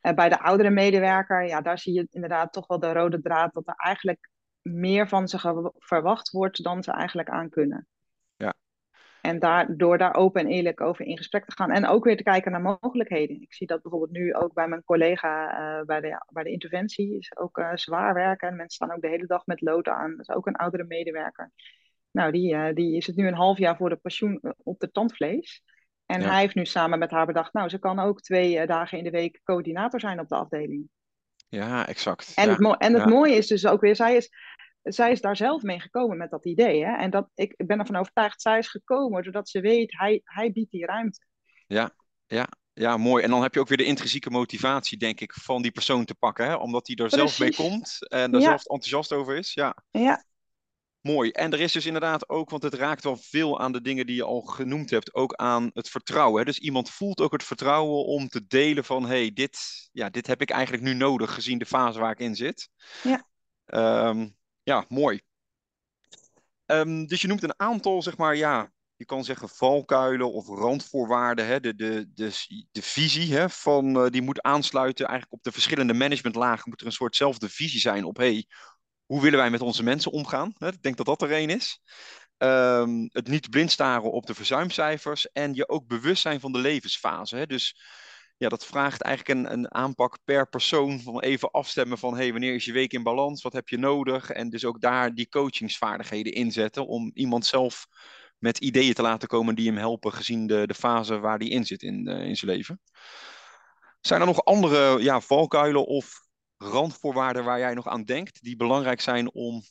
[0.00, 3.54] En bij de oudere medewerker, ja, daar zie je inderdaad toch wel de rode draad
[3.54, 4.30] dat er eigenlijk
[4.62, 7.88] meer van ze verwacht wordt dan ze eigenlijk aan kunnen.
[9.24, 11.70] En daar, door daar open en eerlijk over in gesprek te gaan.
[11.70, 13.40] En ook weer te kijken naar mogelijkheden.
[13.40, 17.18] Ik zie dat bijvoorbeeld nu ook bij mijn collega uh, bij, de, bij de interventie.
[17.18, 18.48] Is ook uh, zwaar werken.
[18.48, 20.10] En mensen staan ook de hele dag met lood aan.
[20.10, 21.52] Dat is ook een oudere medewerker.
[22.10, 24.90] Nou, die, uh, die is het nu een half jaar voor de pensioen op de
[24.90, 25.62] tandvlees.
[26.06, 29.04] En hij heeft nu samen met haar bedacht, nou, ze kan ook twee dagen in
[29.04, 30.88] de week coördinator zijn op de afdeling.
[31.48, 32.32] Ja, exact.
[32.34, 32.50] En, ja.
[32.50, 33.08] het, en het ja.
[33.08, 34.30] mooie is dus ook weer, zij is,
[34.84, 36.84] zij is daar zelf mee gekomen met dat idee.
[36.84, 36.96] Hè?
[36.96, 40.70] En dat, ik ben ervan overtuigd, zij is gekomen doordat ze weet, hij, hij biedt
[40.70, 41.26] die ruimte.
[41.66, 41.94] Ja,
[42.26, 43.24] ja, ja, mooi.
[43.24, 46.14] En dan heb je ook weer de intrinsieke motivatie, denk ik, van die persoon te
[46.14, 46.46] pakken.
[46.46, 46.54] Hè?
[46.54, 48.46] Omdat hij er zelf mee komt en er Ja.
[48.46, 49.52] zelf enthousiast over is.
[49.54, 50.24] Ja, Ja,
[51.00, 51.30] mooi.
[51.30, 54.16] En er is dus inderdaad ook, want het raakt wel veel aan de dingen die
[54.16, 56.38] je al genoemd hebt, ook aan het vertrouwen.
[56.38, 56.44] Hè?
[56.44, 59.58] Dus iemand voelt ook het vertrouwen om te delen van, hey, dit,
[59.92, 62.68] ja, dit heb ik eigenlijk nu nodig, gezien de fase waar ik in zit.
[63.02, 63.26] Ja.
[63.64, 64.28] Ehm,
[64.64, 65.20] ja, mooi.
[66.66, 71.46] Ehm, dus je noemt een aantal, zeg maar, ja, je kan zeggen valkuilen of randvoorwaarden.
[71.46, 71.60] Hè?
[71.60, 72.10] De, de,
[72.72, 76.68] de, visie hè, van, eh, die moet aansluiten eigenlijk op de verschillende managementlagen.
[76.68, 78.46] Moet er een soortzelfde visie zijn op, hey,
[79.06, 80.54] hoe willen wij met onze mensen omgaan?
[80.58, 80.68] Hè?
[80.68, 81.80] Ik denk dat dat er één is.
[82.36, 86.58] Ehm, het niet blind staren op de verzuimcijfers en je ook bewust zijn van de
[86.58, 87.36] levensfase.
[87.36, 87.46] Hè?
[87.46, 87.76] Dus
[88.36, 92.54] ja, dat vraagt eigenlijk een, een aanpak per persoon van even afstemmen van hey, wanneer
[92.54, 94.30] is je week in balans, wat heb je nodig?
[94.30, 97.86] En dus ook daar die coachingsvaardigheden inzetten om iemand zelf
[98.38, 101.64] met ideeën te laten komen die hem helpen gezien de, de fase waar hij in
[101.64, 102.80] zit in, uh, in zijn leven.
[104.00, 106.22] Zijn er nog andere ja, valkuilen of
[106.56, 109.62] randvoorwaarden waar jij nog aan denkt die belangrijk zijn om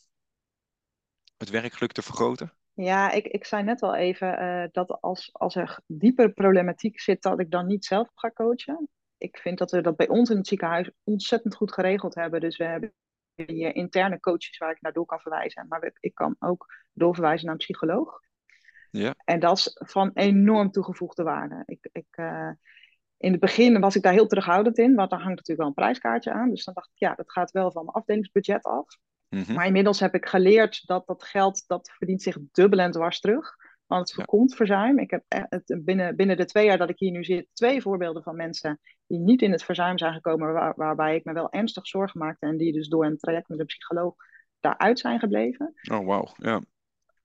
[1.38, 2.54] het werkgeluk te vergroten?
[2.74, 7.22] Ja, ik, ik zei net al even uh, dat als, als er dieper problematiek zit,
[7.22, 8.90] dat ik dan niet zelf ga coachen.
[9.18, 12.40] Ik vind dat we dat bij ons in het ziekenhuis ontzettend goed geregeld hebben.
[12.40, 12.94] Dus we hebben
[13.36, 15.66] hier interne coaches waar ik naartoe kan verwijzen.
[15.68, 18.20] Maar ik kan ook doorverwijzen naar een psycholoog.
[18.92, 19.14] Ja.
[19.26, 21.64] En dat is van enorm toegevoegde waarde.
[21.66, 22.52] Ik, ik, uh,
[23.18, 25.74] in het begin was ik daar heel terughoudend in, want daar hangt natuurlijk wel een
[25.74, 26.50] prijskaartje aan.
[26.50, 28.98] Dus dan dacht ik, ja, dat gaat wel van mijn afdelingsbudget af.
[29.34, 29.54] Mhm.
[29.54, 33.56] Maar inmiddels heb ik geleerd dat dat geld, dat verdient zich dubbel en dwars terug.
[33.86, 34.56] Want het voorkomt ja.
[34.56, 35.00] verzuim.
[35.00, 38.24] Ik heb het binnen, binnen de twee jaar dat ik hier nu zit, twee voorbeelden
[38.24, 41.88] van mensen die niet in het verzuim zijn gekomen, waar, waarbij ik me wel ernstig
[41.88, 44.16] zorgen maakte en die dus door een traject met een psycholoog
[44.60, 45.74] daaruit zijn gebleven.
[45.92, 46.28] Oh, wauw.
[46.36, 46.62] Ja.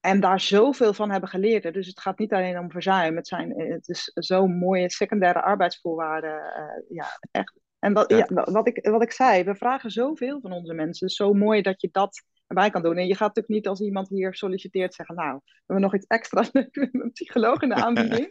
[0.00, 1.72] En daar zoveel van hebben geleerd.
[1.74, 3.16] Dus het gaat niet alleen om verzuim.
[3.16, 6.30] Het, zijn, het is zo'n mooie secundaire arbeidsvoorwaarden.
[6.30, 7.60] Uh, ja, echt.
[7.78, 8.16] En wat, ja.
[8.16, 11.08] Ja, wat, ik, wat ik zei, we vragen zoveel van onze mensen.
[11.08, 12.96] Zo mooi dat je dat erbij kan doen.
[12.96, 15.14] En je gaat natuurlijk niet als iemand hier solliciteert zeggen...
[15.14, 18.28] nou, we hebben nog iets extra's met een psycholoog in de aanbieding.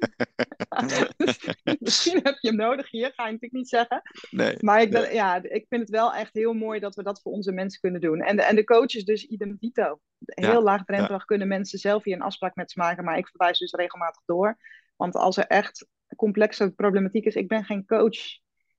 [1.18, 4.02] dus, misschien heb je hem nodig hier, ga je natuurlijk niet zeggen.
[4.30, 5.14] Nee, maar ik, ben, nee.
[5.14, 8.02] ja, ik vind het wel echt heel mooi dat we dat voor onze mensen kunnen
[8.02, 8.22] doen.
[8.22, 10.00] En de, en de coaches dus idem dito.
[10.26, 13.04] Heel Ja, laagdrempelig kunnen mensen zelf hier een afspraak met ze maken.
[13.04, 14.58] Maar ik verwijs dus regelmatig door.
[14.96, 17.36] Want als er echt complexe problematiek is...
[17.36, 18.20] ik ben geen coach.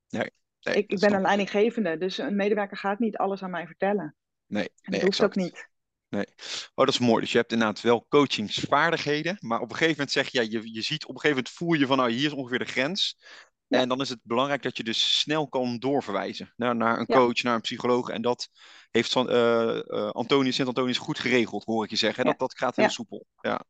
[0.08, 1.98] Nee, nee, ik, ben een leidinggevende.
[1.98, 4.16] Dus een medewerker gaat niet alles aan mij vertellen.
[4.46, 5.36] Nee, dat hoeft exact.
[5.36, 5.68] ook niet.
[6.08, 6.26] Nee.
[6.74, 7.20] Oh, dat is mooi.
[7.20, 10.74] Dus je hebt inderdaad wel coachingsvaardigheden, maar op een gegeven moment zeg je, ja, je,
[10.74, 13.18] je ziet, op een gegeven moment voel je van, nou, hier is ongeveer de grens.
[13.66, 13.78] Ja.
[13.78, 17.16] En dan is het belangrijk dat je dus snel kan doorverwijzen naar, naar een Ja.
[17.16, 18.08] coach, naar een psycholoog.
[18.08, 18.48] En dat
[18.90, 22.24] heeft van, eh, Antonius, Sint-Antonius goed geregeld, hoor ik je zeggen.
[22.24, 22.30] Ja.
[22.30, 23.26] Dat, dat gaat heel soepel.
[23.40, 23.64] Ja.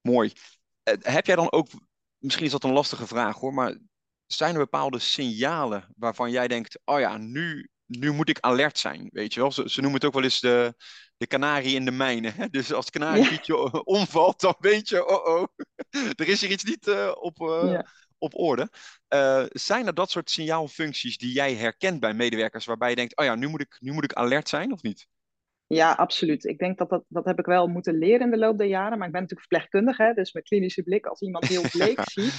[0.00, 0.32] Mooi.
[0.82, 1.68] Eh, heb jij dan ook,
[2.18, 3.78] misschien is dat een lastige vraag hoor, maar
[4.26, 9.08] zijn er bepaalde signalen waarvan jij denkt, oh ja, nu, nu moet ik alert zijn,
[9.12, 9.52] weet je wel?
[9.52, 10.74] Ze, ze noemen het ook wel eens de,
[11.16, 12.34] de kanarie in de mijnen.
[12.34, 12.48] Hè?
[12.48, 15.46] Dus als het kanariepietje omvalt, dan weet je, oh oh,
[16.20, 17.86] er is hier iets niet eh, op, eh, Ja.
[18.18, 18.70] op orde.
[19.08, 23.24] Eh, zijn er dat soort signaalfuncties die jij herkent bij medewerkers, waarbij je denkt, oh
[23.24, 25.06] ja, nu moet ik, nu moet ik alert zijn, of niet?
[25.66, 26.44] Ja, absoluut.
[26.44, 28.98] Ik denk dat, dat dat heb ik wel moeten leren in de loop der jaren.
[28.98, 32.34] Maar ik ben natuurlijk verpleegkundige, hè, dus mijn klinische blik, als iemand heel bleek ziet,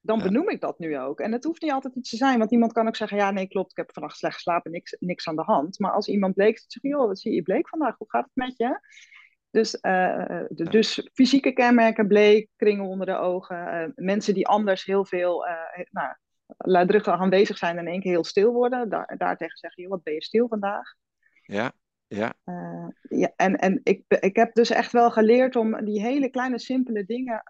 [0.00, 0.24] dan Ja.
[0.24, 1.20] benoem ik dat nu ook.
[1.20, 3.48] En het hoeft niet altijd iets te zijn, want iemand kan ook zeggen, ja, nee,
[3.48, 5.78] klopt, ik heb vannacht slecht geslapen, niks, niks aan de hand.
[5.78, 8.24] Maar als iemand bleek, dan zeg je, joh, wat zie je bleek vandaag, hoe gaat
[8.24, 8.80] het met je?
[9.50, 10.70] Dus, eh, de- Ja.
[10.70, 15.84] dus fysieke kenmerken, bleek, kringen onder de ogen, eh, mensen die anders heel veel, eh
[15.90, 16.14] nou,
[16.56, 20.02] luidruchtig aanwezig zijn en in één keer heel stil worden, daar, daartegen zeggen, joh, wat
[20.02, 20.94] ben je stil vandaag?
[21.42, 21.72] Ja,
[22.06, 22.32] Ja.
[22.44, 26.58] Uh, ja en en ik, ik heb dus echt wel geleerd om die hele kleine,
[26.58, 27.42] simpele dingen.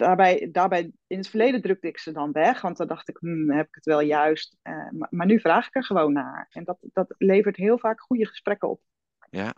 [0.00, 3.50] Daarbij, daarbij, in het verleden drukte ik ze dan weg, want dan dacht ik, hmm,
[3.50, 4.56] heb ik het wel juist.
[4.62, 6.46] Uh, maar, maar, nu vraag ik er gewoon naar.
[6.50, 8.80] En dat, dat levert heel vaak goede gesprekken op.
[9.30, 9.54] Ja,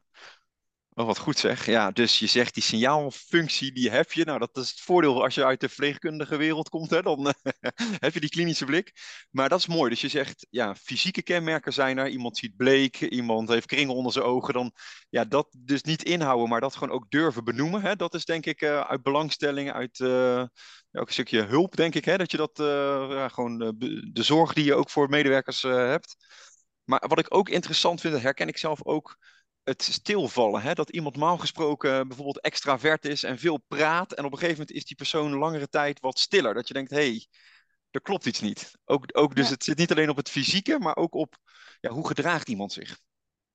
[0.94, 1.66] Oh, wat goed zeg.
[1.66, 4.24] Ja, dus je zegt die signaalfunctie, die heb je.
[4.24, 7.34] Nou, dat is het voordeel als je uit de verpleegkundige wereld komt, hè, dan
[8.04, 8.92] heb je die klinische blik.
[9.30, 9.90] Maar dat is mooi.
[9.90, 12.08] Dus je zegt, ja, fysieke kenmerken zijn er.
[12.08, 14.54] Iemand ziet bleek, iemand heeft kringen onder zijn ogen.
[14.54, 14.72] Dan,
[15.08, 17.82] ja, dat dus niet inhouden, maar dat gewoon ook durven benoemen.
[17.82, 17.96] Hè.
[17.96, 20.08] Dat is denk ik uh, uit belangstelling, uit uh,
[20.90, 22.04] ja, ook een stukje hulp, denk ik.
[22.04, 22.66] Hè, dat je dat, uh,
[23.10, 23.58] ja, gewoon
[24.12, 26.16] de zorg die je ook voor medewerkers hebt.
[26.84, 29.18] Maar wat ik ook interessant vind, dat herken ik zelf ook
[29.64, 30.62] het stilvallen.
[30.62, 30.72] Hè?
[30.72, 34.12] Dat iemand normaal gesproken bijvoorbeeld extravert is en veel praat.
[34.12, 36.54] En op een gegeven moment is die persoon langere tijd wat stiller.
[36.54, 37.26] Dat je denkt, hé, hey,
[37.90, 38.78] er klopt iets niet.
[38.84, 41.36] Ook, ook, dus het zit niet alleen op het fysieke, maar ook op
[41.80, 43.00] ja, hoe gedraagt iemand zich.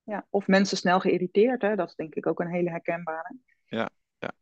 [0.02, 1.62] Ja, of mensen snel geïrriteerd.
[1.62, 1.76] Hè?
[1.76, 3.36] Dat is denk ik ook een hele herkenbare.
[3.64, 4.32] Ja, ja.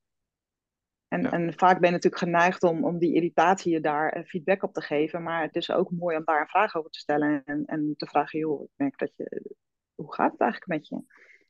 [1.09, 1.31] En, ja.
[1.31, 4.73] en vaak ben je natuurlijk geneigd om, om die irritatie je daar eh, feedback op
[4.73, 5.23] te geven.
[5.23, 7.43] Maar het is ook mooi om daar een vraag over te stellen.
[7.45, 9.55] En, en te vragen, joh, ik merk dat je...
[9.95, 11.03] Hoe gaat het eigenlijk met je?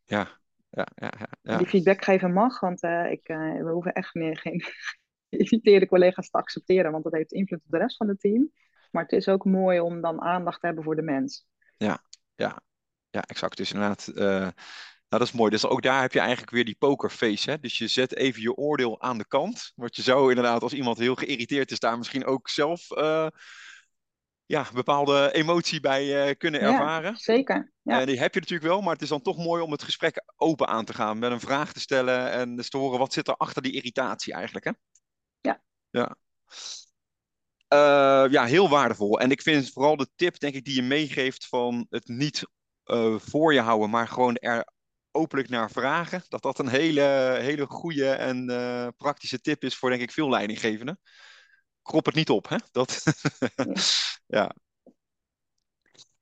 [0.06, 0.28] Ja,
[0.70, 1.56] ja, ja, ja.
[1.56, 4.62] Die feedback geven mag, want uh, ik, uh, we hoeven echt meer geen
[5.30, 8.50] geïrriteerde collega's te accepteren, want dat heeft invloed op de rest van het team.
[8.90, 11.46] Maar het is ook mooi om dan aandacht te hebben voor de mens.
[11.76, 12.02] Ja,
[12.34, 12.62] ja,
[13.10, 13.56] ja exact.
[13.56, 14.52] Dus inderdaad, uh, nou,
[15.08, 15.50] dat is mooi.
[15.50, 17.50] Dus ook daar heb je eigenlijk weer die pokerface.
[17.50, 17.58] Hè?
[17.58, 19.72] Dus je zet even je oordeel aan de kant.
[19.74, 22.88] Want je zou inderdaad, als iemand heel geïrriteerd is, daar misschien ook zelf
[24.46, 27.10] ja, bepaalde emotie bij uh, kunnen ervaren.
[27.10, 27.72] Ja, zeker.
[27.82, 28.00] Ja.
[28.00, 30.24] En die heb je natuurlijk wel, maar het is dan toch mooi om het gesprek
[30.36, 31.18] open aan te gaan.
[31.18, 34.32] Met een vraag te stellen en dus te horen wat zit er achter die irritatie
[34.32, 34.64] eigenlijk.
[34.64, 34.70] Hè?
[35.40, 35.62] Ja.
[35.90, 36.16] Ja.
[37.72, 39.20] Uh, ja, heel waardevol.
[39.20, 42.42] En ik vind vooral de tip, denk ik, die je meegeeft van het niet
[43.16, 44.72] voor je houden, maar gewoon er
[45.10, 46.22] openlijk naar vragen.
[46.28, 48.46] Dat dat een hele, hele goede en
[48.96, 51.00] praktische tip is voor, denk ik, veel leidinggevenden
[51.86, 52.48] krop het niet op.
[52.48, 52.56] Hè?
[52.72, 53.02] Dat,
[54.26, 54.54] ja.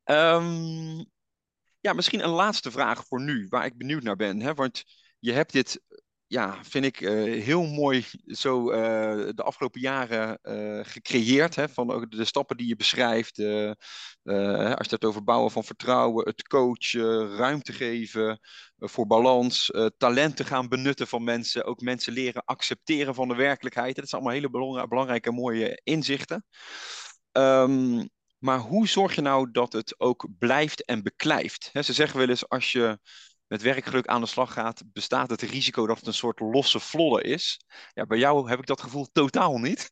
[0.04, 1.06] Um,
[1.80, 4.40] ja, misschien een laatste vraag voor nu, waar ik benieuwd naar ben.
[4.40, 4.54] Hè?
[4.54, 4.84] Want
[5.18, 5.82] je hebt dit,
[6.34, 11.54] ja, vind ik uh, heel mooi zo uh, de afgelopen jaren uh, gecreëerd.
[11.54, 11.68] Hè?
[11.68, 13.38] Van ook de stappen die je beschrijft.
[13.38, 18.40] als je het over bouwen van vertrouwen, het coachen, ruimte geven
[18.78, 21.64] voor balans, talenten gaan benutten van mensen.
[21.64, 23.96] Ook mensen leren accepteren van de werkelijkheid.
[23.96, 26.44] Dat zijn allemaal hele belangrijke en mooie inzichten.
[27.32, 31.70] Um, maar hoe zorg je nou dat het ook blijft en beklijft?
[31.72, 32.98] Ze zeggen wel eens, als je
[33.54, 37.24] met werkgeluk aan de slag gaat, bestaat het risico dat het een soort losse vlodder
[37.24, 37.60] is.
[37.92, 39.90] Ja, bij jou heb ik dat gevoel totaal niet.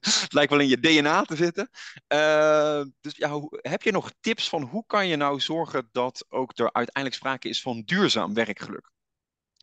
[0.00, 1.68] het lijkt wel in je DNA te zitten.
[2.12, 6.58] Uh, dus ja, heb je nog tips van hoe kan je nou zorgen dat ook
[6.58, 8.90] er uiteindelijk sprake is van duurzaam werkgeluk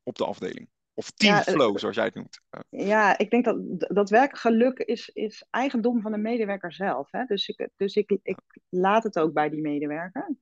[0.04, 0.70] op de afdeling?
[0.94, 2.42] Of teamflow, ja, zoals jij het noemt.
[2.70, 7.12] Ja, ik denk dat dat werkgeluk is, is eigendom van de medewerker zelf.
[7.12, 7.26] Hè?
[7.26, 10.36] Dus, ik, dus ik, ik laat het ook bij die medewerker.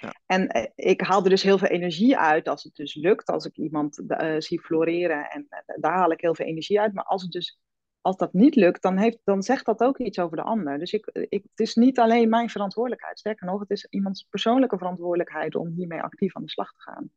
[0.00, 0.14] Ja.
[0.26, 3.28] En eh, ik haal er dus heel veel energie uit als het dus lukt.
[3.28, 6.94] Als ik iemand uh, zie floreren en uh, daar haal ik heel veel energie uit.
[6.94, 7.58] Maar als het dus
[8.00, 10.78] als dat niet lukt, dan, heeft, dan zegt dat ook iets over de ander.
[10.78, 13.18] Dus ik, ik, het is niet alleen mijn verantwoordelijkheid.
[13.18, 17.10] Sterker nog, het is iemands persoonlijke verantwoordelijkheid om hiermee actief aan de slag te gaan.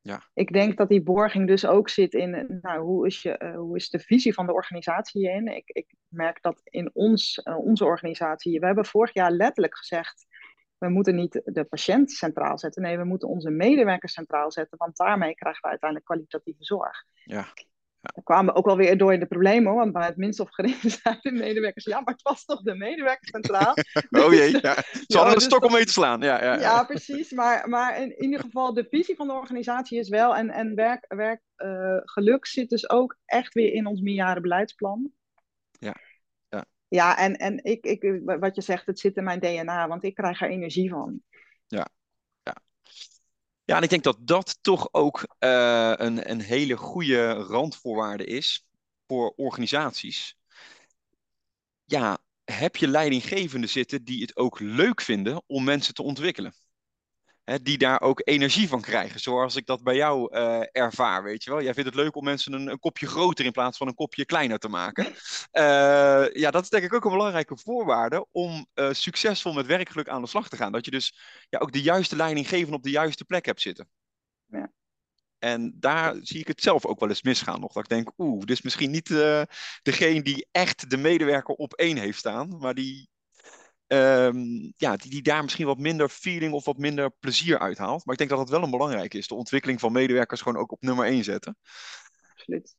[0.00, 0.22] Ja.
[0.34, 3.76] Ik denk dat die borging dus ook zit in, nou, hoe, is je, uh, hoe
[3.76, 5.56] is de visie van de organisatie hierin?
[5.56, 10.26] Ik, ik merk dat in ons, uh, onze organisatie, we hebben vorig jaar letterlijk gezegd,
[10.78, 12.82] we moeten niet de patiënt centraal zetten.
[12.82, 17.04] Nee, we moeten onze medewerkers centraal zetten, want daarmee krijgen we uiteindelijk kwalitatieve zorg.
[17.24, 17.46] Ja.
[18.00, 18.10] Ja.
[18.14, 20.50] Daar kwamen we ook wel weer door in de problemen, want bij het minst of
[20.50, 23.74] gering zijn de medewerkers, ja, maar het was toch de medewerkers centraal.
[24.24, 24.74] oh jee, ja.
[25.06, 26.20] ze hadden een stok om mee te slaan.
[26.20, 26.84] Ja, ja, ja.
[26.84, 30.74] precies, maar, maar in ieder geval de visie van de organisatie is wel, en, en
[30.74, 35.12] werk, werk uh, geluk zit dus ook echt weer in ons meerjarenbeleidsplan.
[35.70, 35.94] Ja.
[36.88, 40.04] Ja, ja en, en ik, ik, wat je zegt, het zit in mijn DNA, want
[40.04, 41.22] ik krijg er energie van.
[41.66, 41.88] Ja,
[43.68, 48.66] ja, en ik denk dat dat toch ook uh, een, een hele goede randvoorwaarde is
[49.06, 50.36] voor organisaties.
[51.84, 56.54] Ja, heb je leidinggevenden zitten die het ook leuk vinden om mensen te ontwikkelen?
[57.48, 61.44] Hè, die daar ook energie van krijgen, zoals ik dat bij jou uh, ervaar, weet
[61.44, 61.62] je wel.
[61.62, 64.24] Jij vindt het leuk om mensen een, een, kopje groter in plaats van een kopje
[64.24, 65.06] kleiner te maken.
[65.06, 65.12] Uh,
[66.42, 70.22] ja, dat is denk ik ook een belangrijke voorwaarde om uh, succesvol met werkgeluk aan
[70.22, 70.72] de slag te gaan.
[70.72, 73.88] Dat je dus ja, ook de juiste leidinggever op de juiste plek hebt zitten.
[74.46, 74.72] Ja.
[75.38, 77.72] En daar zie ik het zelf ook wel eens misgaan nog.
[77.72, 79.08] Dat ik denk, oeh, dit is misschien niet
[79.82, 83.08] degene die echt de medewerker op één heeft staan, maar die
[83.88, 88.04] ehm, ja, die, die daar misschien wat minder feeling of wat minder plezier uithaalt.
[88.04, 89.28] Maar ik denk dat dat wel een belangrijk is.
[89.28, 91.56] De ontwikkeling van medewerkers gewoon ook op nummer één zetten.
[92.32, 92.76] Absoluut.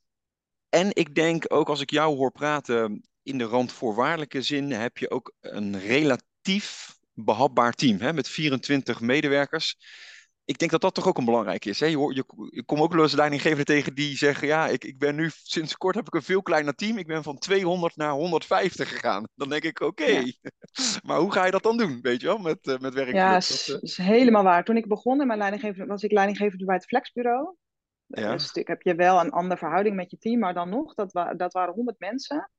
[0.68, 5.10] En ik denk ook als ik jou hoor praten in de randvoorwaardelijke zin, heb je
[5.10, 9.76] ook een relatief behapbaar team hè, met 24 medewerkers
[10.50, 11.80] ik denk dat dat toch ook een belangrijk is.
[11.80, 11.86] Hè?
[11.86, 15.14] Je, je, je komt ook wel eens leidinggevenden tegen die zeggen: Ja, ik, ik ben
[15.14, 16.98] nu sinds kort heb ik een veel kleiner team.
[16.98, 19.28] Ik ben van 200 naar 150 gegaan.
[19.34, 20.22] Dan denk ik: Oké,
[21.06, 21.98] maar hoe ga je dat dan doen?
[22.02, 23.12] Weet je wel, met, uh, met werk?
[23.12, 23.76] Ja, dat uh...
[23.80, 24.64] is helemaal waar.
[24.64, 27.54] Toen ik begon in mijn leidinggevende, was ik leidinggevende bij het Flexbureau.
[28.06, 28.32] Ja.
[28.32, 31.34] Dus heb je wel een andere verhouding met je team, maar dan nog, dat, wa
[31.34, 32.50] dat waren 100 mensen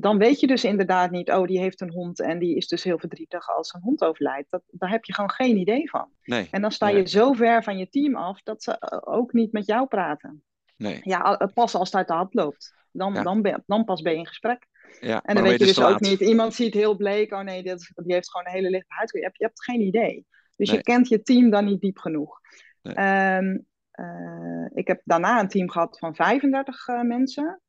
[0.00, 2.84] dan weet je dus inderdaad niet, oh, die heeft een hond en die is dus
[2.84, 4.50] heel verdrietig als een hond overlijdt.
[4.50, 6.10] Dat, daar heb je gewoon geen idee van.
[6.22, 9.32] Nee, en dan sta je zo ver van je team af dat ze eh, ook
[9.32, 10.42] niet met jou praten.
[10.76, 11.00] Nee.
[11.02, 12.74] Ja, pas als het uit de hand loopt.
[12.92, 14.66] Dan, dan, ben, dan pas ben je in gesprek.
[15.00, 17.92] Ja, en dan weet je dus ook niet, iemand ziet heel bleek, oh nee, dit,
[17.94, 19.12] die heeft gewoon een hele lichte huid.
[19.12, 20.26] Je hebt, je hebt geen idee.
[20.56, 22.40] Dus je kent je team dan niet diep genoeg.
[22.82, 27.60] Um, uh, ik heb daarna een team gehad van 35 uh, mensen.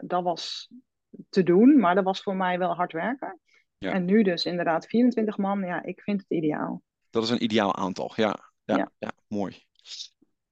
[0.00, 0.70] Dat was
[1.28, 3.40] te doen, maar dat was voor mij wel hard werken.
[3.78, 3.92] Ja.
[3.92, 6.82] En nu dus inderdaad 24 man, ja, ik vind het ideaal.
[7.10, 8.52] Dat is een ideaal aantal, ja.
[8.64, 8.90] Ja, ja.
[8.98, 9.64] ja mooi.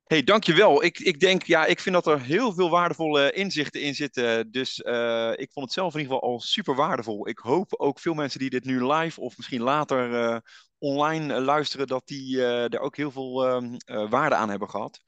[0.04, 0.84] hey, dankjewel.
[0.84, 4.50] Ik, ik denk, ja, ik vind dat er heel veel waardevolle inzichten in zitten.
[4.50, 7.28] Dus uh, ik vond het zelf in ieder geval al super waardevol.
[7.28, 10.38] Ik hoop ook veel mensen die dit nu live of misschien later uh,
[10.78, 15.00] online luisteren, dat die uh, er ook heel veel ehm, waarde aan hebben gehad.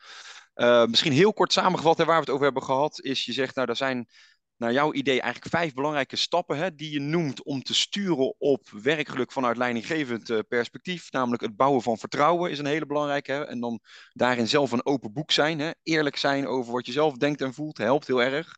[0.88, 3.69] misschien heel kort samengevat, hè, waar we het over hebben gehad, is je zegt, nou,
[3.69, 4.09] er zijn
[4.57, 8.69] naar jouw idee eigenlijk vijf belangrijke stappen hè, die je noemt om te sturen op
[8.69, 11.12] werkgeluk vanuit leidinggevend uh, perspectief.
[11.12, 13.33] Namelijk het bouwen van vertrouwen is een hele belangrijke.
[13.33, 13.81] Hè, en dan
[14.12, 15.59] daarin zelf een open boek zijn.
[15.59, 18.55] Hè, eerlijk zijn over wat je zelf denkt en voelt, helpt heel erg.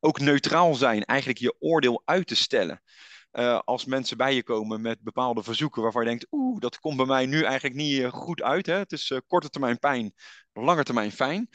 [0.00, 2.82] Ook neutraal zijn, eigenlijk je oordeel uit te stellen.
[3.32, 6.96] Uh, als mensen bij je komen met bepaalde verzoeken waarvan je denkt, oeh, dat komt
[6.96, 8.66] bij mij nu eigenlijk niet uh, goed uit.
[8.66, 8.74] Hè?
[8.74, 10.14] Het is korte termijn pijn,
[10.52, 11.48] lange termijn fijn.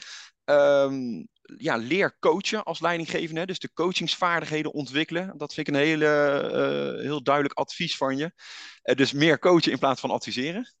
[0.44, 3.46] Um, ja, leer coachen als leidinggevende.
[3.46, 5.38] Dus de coachingsvaardigheden ontwikkelen.
[5.38, 6.42] Dat vind ik een hele,
[6.96, 8.32] uh, heel duidelijk advies van je.
[8.82, 10.74] Uh, dus meer coachen in plaats van adviseren.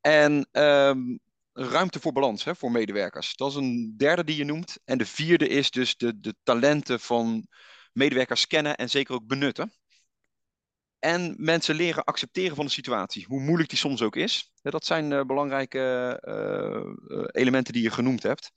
[0.00, 1.20] En um,
[1.52, 3.36] ruimte voor balans hè, voor medewerkers.
[3.36, 4.78] Dat is een derde die je noemt.
[4.84, 7.46] En de vierde is dus de, de talenten van
[7.92, 9.72] medewerkers kennen en zeker ook benutten.
[10.98, 14.52] En mensen leren accepteren van de situatie, hoe moeilijk die soms ook is.
[14.62, 16.18] Dat zijn uh, belangrijke
[17.32, 18.52] elementen die je genoemd hebt.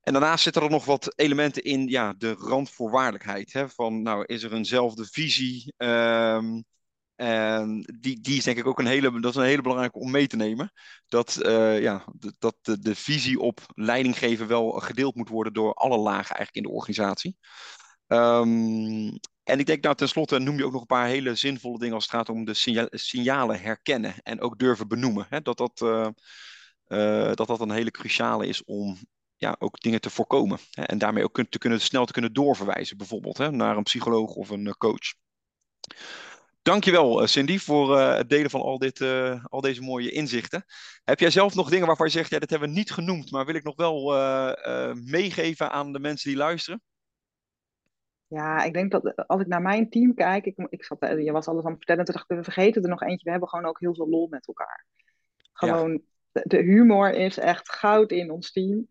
[0.00, 3.52] En daarnaast zitten er nog wat elementen in ja, de randvoorwaardelijkheid.
[3.52, 3.68] Hè?
[3.68, 5.74] Van, nou, is er eenzelfde visie?
[5.76, 6.64] Um,
[7.20, 10.10] en die, die is denk ik ook een hele, dat is een hele belangrijke om
[10.10, 10.72] mee te nemen.
[11.08, 12.04] Dat, uh, ja,
[12.38, 16.62] dat de, visie op leiding geven wel gedeeld moet worden door alle lagen eigenlijk in
[16.62, 17.36] de organisatie.
[18.06, 21.94] Um, en ik denk nou tenslotte noem je ook nog een paar hele zinvolle dingen
[21.94, 25.26] als het gaat om de signa signalen herkennen en ook durven benoemen.
[25.28, 25.40] Hè?
[25.40, 26.08] Dat, dat, uh,
[26.88, 28.98] uh, dat dat een hele cruciale is om
[29.40, 30.58] ja, ook dingen te voorkomen.
[30.70, 34.34] Hè, en daarmee ook te kunnen, snel te kunnen doorverwijzen, bijvoorbeeld hè, naar een psycholoog
[34.34, 35.14] of een uh, coach.
[36.62, 40.64] Dankjewel, uh, Cindy, voor uh, het delen van al, dit, uh, al deze mooie inzichten.
[41.04, 43.46] Heb jij zelf nog dingen waarvan je zegt, ja, dit hebben we niet genoemd, maar
[43.46, 44.12] wil ik nog wel
[44.94, 46.82] meegeven aan de mensen die luisteren?
[48.26, 51.48] Ja, ik denk dat als ik naar mijn team kijk, ik, ik zat, je was
[51.48, 53.66] alles aan het vertellen, toen dacht ik, we vergeten er nog eentje, we hebben gewoon
[53.66, 54.86] ook heel veel lol met elkaar.
[55.52, 55.98] Gewoon, ja.
[56.32, 58.88] de, de humor is echt goud in ons team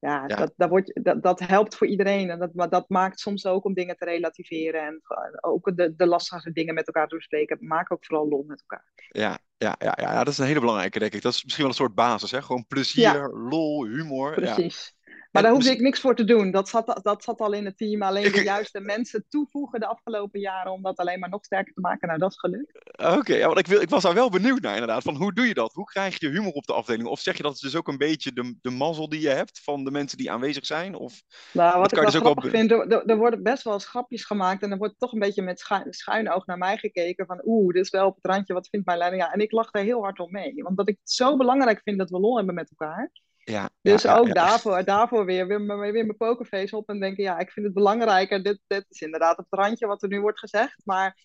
[0.00, 2.30] ja, Dat, dat, wordt, dat, dat helpt voor iedereen.
[2.30, 4.86] En dat, maar dat maakt soms ook om dingen te relativeren.
[4.86, 5.02] En
[5.40, 7.58] ook de, de lastige dingen met elkaar te bespreken.
[7.60, 8.84] Maak ook vooral lol met elkaar.
[9.08, 11.22] Ja, ja, ja, ja, dat is een hele belangrijke, denk ik.
[11.22, 12.30] Dat is misschien wel een soort basis.
[12.30, 12.42] Hè?
[12.42, 14.34] Gewoon plezier, lol, humor.
[14.34, 14.94] Precies.
[15.30, 16.50] Maar daar hoefde ik niks voor te doen.
[16.50, 18.02] Dat zat, dat zat al in het team.
[18.02, 21.80] Alleen de juiste mensen toevoegen de afgelopen jaren om dat alleen maar nog sterker te
[21.80, 22.08] maken.
[22.08, 22.72] Nou, dat is gelukt.
[23.18, 25.02] Oké, ja, want ik, wil, ik was daar wel benieuwd naar inderdaad.
[25.02, 25.72] Van hoe doe je dat?
[25.72, 27.08] Hoe krijg je humor op de afdeling?
[27.08, 29.60] Of zeg je dat is dus ook een beetje de, de mazzel die je hebt
[29.62, 30.94] van de mensen die aanwezig zijn?
[30.94, 32.50] Of, nou, wat ik wel dus grappig op...
[32.50, 34.62] vind, er, er, worden best wel schapjes gemaakt.
[34.62, 37.26] En er wordt toch een beetje met schuin, schuin oog naar mij gekeken.
[37.26, 38.54] Van oeh, dit is wel op het randje.
[38.54, 39.22] Wat vindt mijn leiding?
[39.22, 40.62] Ja, en ik lach daar heel hard om mee.
[40.62, 43.10] Want dat ik het zo belangrijk vind dat we lol hebben met elkaar.
[43.44, 47.22] Ja, dus ja, ook ja, daarvoor, daarvoor weer, weer, weer mijn pokerface op en denken,
[47.24, 48.42] ja, ik vind het belangrijker.
[48.42, 50.82] Dit, dit is inderdaad op het randje wat er nu wordt gezegd.
[50.84, 51.18] Maar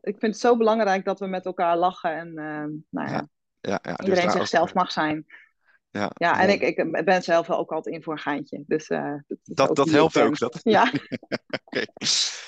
[0.00, 3.28] ik vind het zo belangrijk dat we met elkaar lachen en uh, nou ja,
[3.60, 5.26] ja, ja, iedereen dus zichzelf mag zijn.
[5.98, 8.64] Ja, ja en ik, ik ben zelf wel ook altijd in voor een geintje.
[8.66, 10.38] Dus, uh, dat dat, dat helpt ook.
[10.38, 10.60] Dat...
[10.62, 10.92] Ja.
[11.64, 11.86] okay.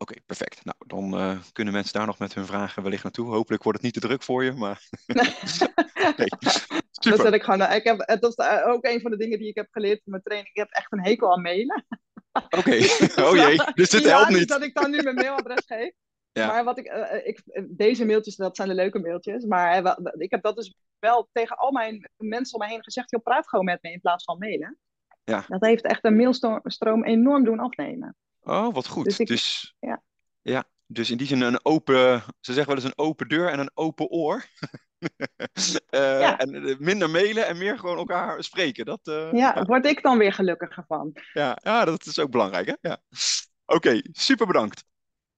[0.04, 0.66] Oké, perfect.
[0.66, 3.30] Nou, dan uh, kunnen mensen daar nog met hun vragen wellicht naartoe.
[3.30, 4.82] Hopelijk wordt het niet te druk voor je, maar...
[6.18, 6.28] nee,
[6.91, 7.24] super.
[7.24, 9.68] Dat ik, gewoon, ik heb, dat is ook een van de dingen die ik heb
[9.72, 10.49] geleerd in mijn training.
[10.49, 11.86] Ik heb echt een hekel aan mailen.
[12.32, 12.76] Oké,
[13.28, 14.47] oh jee, dus dit helpt niet.
[14.47, 15.91] dat ik dan nu mijn mailadres geef.
[16.32, 16.47] Ja.
[16.47, 19.45] Maar wat ik, uh, ik, deze mailtjes, dat zijn de leuke mailtjes.
[19.45, 23.12] Maar uh, ik heb dat dus wel tegen al mijn mensen om me heen gezegd.
[23.12, 24.78] Joh, praat gewoon met me in plaats van mailen.
[25.24, 25.45] Ja.
[25.47, 28.16] Dat heeft echt een mailstroom enorm doen afnemen.
[28.44, 29.06] Oh, wat goed.
[29.06, 30.04] Dus, dus, ja.
[30.41, 33.60] ja, dus in die zin een open, ze zeggen wel eens een open deur en
[33.60, 34.46] een open oor.
[35.00, 35.10] uh,
[36.20, 36.38] ja.
[36.38, 38.86] En minder mailen en meer gewoon elkaar spreken.
[38.86, 41.12] Dat, uh, ja, ja, word ik dan weer gelukkiger van.
[41.34, 42.68] Ja, ja dat is ook belangrijk.
[42.68, 42.74] Hè?
[42.82, 43.02] Ja.
[43.66, 44.84] Oké, okay, super bedankt.